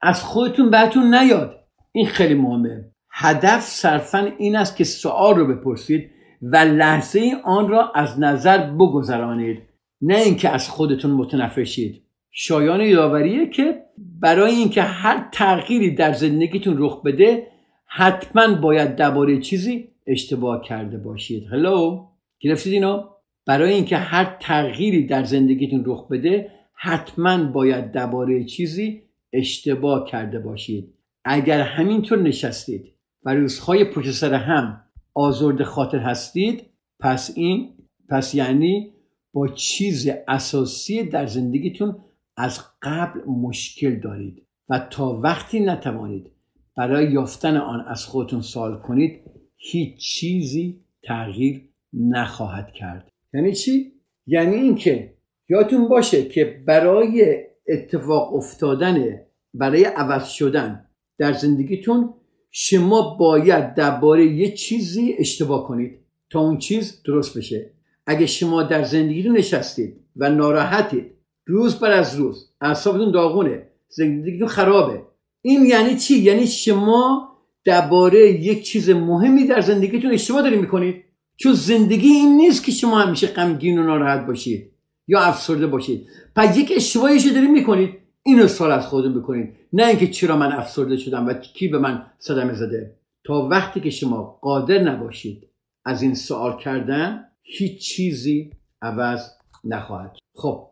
از 0.01 0.23
خودتون 0.23 0.69
بهتون 0.69 1.13
نیاد. 1.15 1.59
این 1.91 2.05
خیلی 2.05 2.33
مهمه. 2.33 2.92
هدف 3.15 3.61
صرفا 3.61 4.31
این 4.37 4.55
است 4.55 4.77
که 4.77 4.83
سوال 4.83 5.35
رو 5.35 5.47
بپرسید 5.47 6.09
و 6.41 6.57
لحظه 6.57 7.31
آن 7.43 7.69
را 7.69 7.91
از 7.95 8.19
نظر 8.19 8.57
بگذرانید. 8.57 9.61
نه 10.01 10.17
اینکه 10.17 10.49
از 10.49 10.69
خودتون 10.69 11.11
متنفر 11.11 11.63
شید. 11.63 12.01
شایان 12.31 12.81
یاوریه 12.81 13.49
که 13.49 13.83
برای 13.97 14.51
اینکه 14.51 14.81
هر 14.81 15.29
تغییری 15.31 15.95
در 15.95 16.13
زندگیتون 16.13 16.75
رخ 16.77 17.01
بده 17.01 17.47
حتما 17.85 18.55
باید 18.55 18.95
درباره 18.95 19.39
چیزی 19.39 19.89
اشتباه 20.07 20.61
کرده 20.61 20.97
باشید. 20.97 21.47
هلو 21.51 22.05
گرفتید 22.39 22.73
اینو؟ 22.73 23.03
برای 23.45 23.73
اینکه 23.73 23.97
هر 23.97 24.37
تغییری 24.39 25.05
در 25.05 25.23
زندگیتون 25.23 25.83
رخ 25.85 26.07
بده 26.07 26.51
حتما 26.73 27.43
باید 27.43 27.91
درباره 27.91 28.43
چیزی 28.43 29.01
اشتباه 29.33 30.05
کرده 30.07 30.39
باشید. 30.39 30.93
اگر 31.25 31.61
همینطور 31.61 32.19
نشستید 32.19 32.92
و 33.25 33.33
روزهای 33.33 33.85
پشت 33.85 34.11
سر 34.11 34.33
هم 34.33 34.81
آزرد 35.13 35.63
خاطر 35.63 35.99
هستید 35.99 36.63
پس 36.99 37.31
این 37.35 37.73
پس 38.09 38.35
یعنی 38.35 38.93
با 39.33 39.47
چیز 39.47 40.09
اساسی 40.27 41.03
در 41.03 41.25
زندگیتون 41.25 41.95
از 42.37 42.59
قبل 42.81 43.19
مشکل 43.27 43.99
دارید 43.99 44.47
و 44.69 44.79
تا 44.79 45.19
وقتی 45.23 45.59
نتوانید 45.59 46.31
برای 46.77 47.11
یافتن 47.11 47.57
آن 47.57 47.79
از 47.87 48.05
خودتون 48.05 48.41
سوال 48.41 48.77
کنید 48.77 49.19
هیچ 49.57 49.97
چیزی 49.97 50.83
تغییر 51.03 51.69
نخواهد 51.93 52.71
کرد. 52.71 53.11
یعنی 53.33 53.53
چی؟ 53.53 53.91
یعنی 54.27 54.55
اینکه 54.55 55.13
یادتون 55.49 55.87
باشه 55.87 56.25
که 56.25 56.63
برای 56.67 57.43
اتفاق 57.67 58.35
افتادن 58.35 59.19
برای 59.53 59.85
عوض 59.85 60.27
شدن 60.29 60.85
در 61.17 61.33
زندگیتون 61.33 62.13
شما 62.55 63.15
باید 63.19 63.73
درباره 63.73 64.25
یه 64.25 64.51
چیزی 64.51 65.15
اشتباه 65.17 65.67
کنید 65.67 65.99
تا 66.29 66.39
اون 66.39 66.57
چیز 66.57 67.01
درست 67.05 67.37
بشه. 67.37 67.71
اگه 68.05 68.25
شما 68.25 68.63
در 68.63 68.83
زندگیتون 68.83 69.37
نشستید 69.37 69.95
و 70.15 70.29
ناراحتید 70.29 71.05
روز 71.45 71.75
بر 71.75 71.91
از 71.91 72.15
روز 72.15 72.49
اعصابتون 72.61 73.11
داغونه 73.11 73.67
زندگیتون 73.89 74.47
خرابه. 74.47 75.01
این 75.41 75.65
یعنی 75.65 75.95
چی؟ 75.95 76.19
یعنی 76.19 76.47
شما 76.47 77.29
درباره 77.65 78.31
یک 78.31 78.63
چیز 78.63 78.89
مهمی 78.89 79.47
در 79.47 79.61
زندگیتون 79.61 80.11
اشتباه 80.11 80.41
دارید 80.41 80.59
می‌کنید. 80.59 81.03
چون 81.37 81.53
زندگی 81.53 82.07
این 82.07 82.37
نیست 82.37 82.65
که 82.65 82.71
شما 82.71 82.99
همیشه 82.99 83.27
غمگین 83.27 83.77
و 83.79 83.83
ناراحت 83.83 84.25
باشید 84.25 84.71
یا 85.07 85.19
افسرده 85.19 85.67
باشید. 85.67 86.07
پس 86.35 86.57
یک 86.57 86.73
اشتباهی 86.75 87.31
دارید 87.31 87.49
می‌کنید. 87.49 88.02
اینو 88.25 88.47
سال 88.47 88.71
از 88.71 88.87
خودتون 88.87 89.21
بکنید 89.21 89.55
نه 89.73 89.87
اینکه 89.87 90.07
چرا 90.07 90.37
من 90.37 90.51
افسرده 90.51 90.97
شدم 90.97 91.27
و 91.27 91.33
کی 91.33 91.67
به 91.67 91.77
من 91.77 92.05
صدمه 92.19 92.53
زده. 92.53 92.95
تا 93.23 93.47
وقتی 93.47 93.79
که 93.79 93.89
شما 93.89 94.39
قادر 94.41 94.79
نباشید 94.79 95.49
از 95.85 96.01
این 96.01 96.15
سوال 96.15 96.57
کردن 96.57 97.25
هیچ 97.41 97.81
چیزی 97.81 98.51
عوض 98.81 99.29
نخواهد 99.63 100.17
خب 100.35 100.69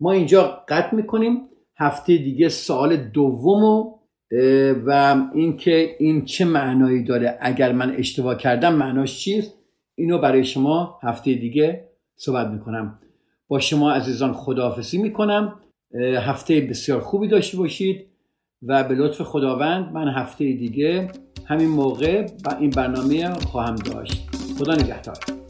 ما 0.00 0.12
اینجا 0.12 0.64
قطع 0.68 0.94
می‌کنیم. 0.94 1.48
هفته 1.76 2.16
دیگه 2.16 2.48
سوال 2.48 2.96
دوم 2.96 3.94
و 4.86 5.16
اینکه 5.34 5.96
این 5.98 6.24
چه 6.24 6.44
معنایی 6.44 7.04
داره؟ 7.04 7.38
اگر 7.40 7.72
من 7.72 7.94
اشتباه 7.96 8.36
کردم 8.36 8.74
معناش 8.74 9.20
چیست؟ 9.20 9.54
اینو 9.94 10.18
برای 10.18 10.44
شما 10.44 10.98
هفته 11.02 11.34
دیگه 11.34 11.88
صحبت 12.16 12.46
می‌کنم. 12.46 12.98
با 13.48 13.60
شما 13.60 13.92
عزیزان 13.92 14.32
خداحافظی 14.32 14.98
می‌کنم. 14.98 15.60
هفته 16.00 16.60
بسیار 16.60 17.00
خوبی 17.00 17.28
داشته 17.28 17.56
باشید 17.56 18.06
و 18.62 18.84
به 18.84 18.94
لطف 18.94 19.22
خداوند 19.22 19.92
من 19.92 20.08
هفته 20.08 20.44
دیگه 20.44 21.10
همین 21.44 21.68
موقع 21.68 22.26
این 22.60 22.70
برنامه 22.70 23.34
خواهم 23.34 23.74
داشت. 23.74 24.28
خدا 24.58 24.74
نگهدار. 24.74 25.41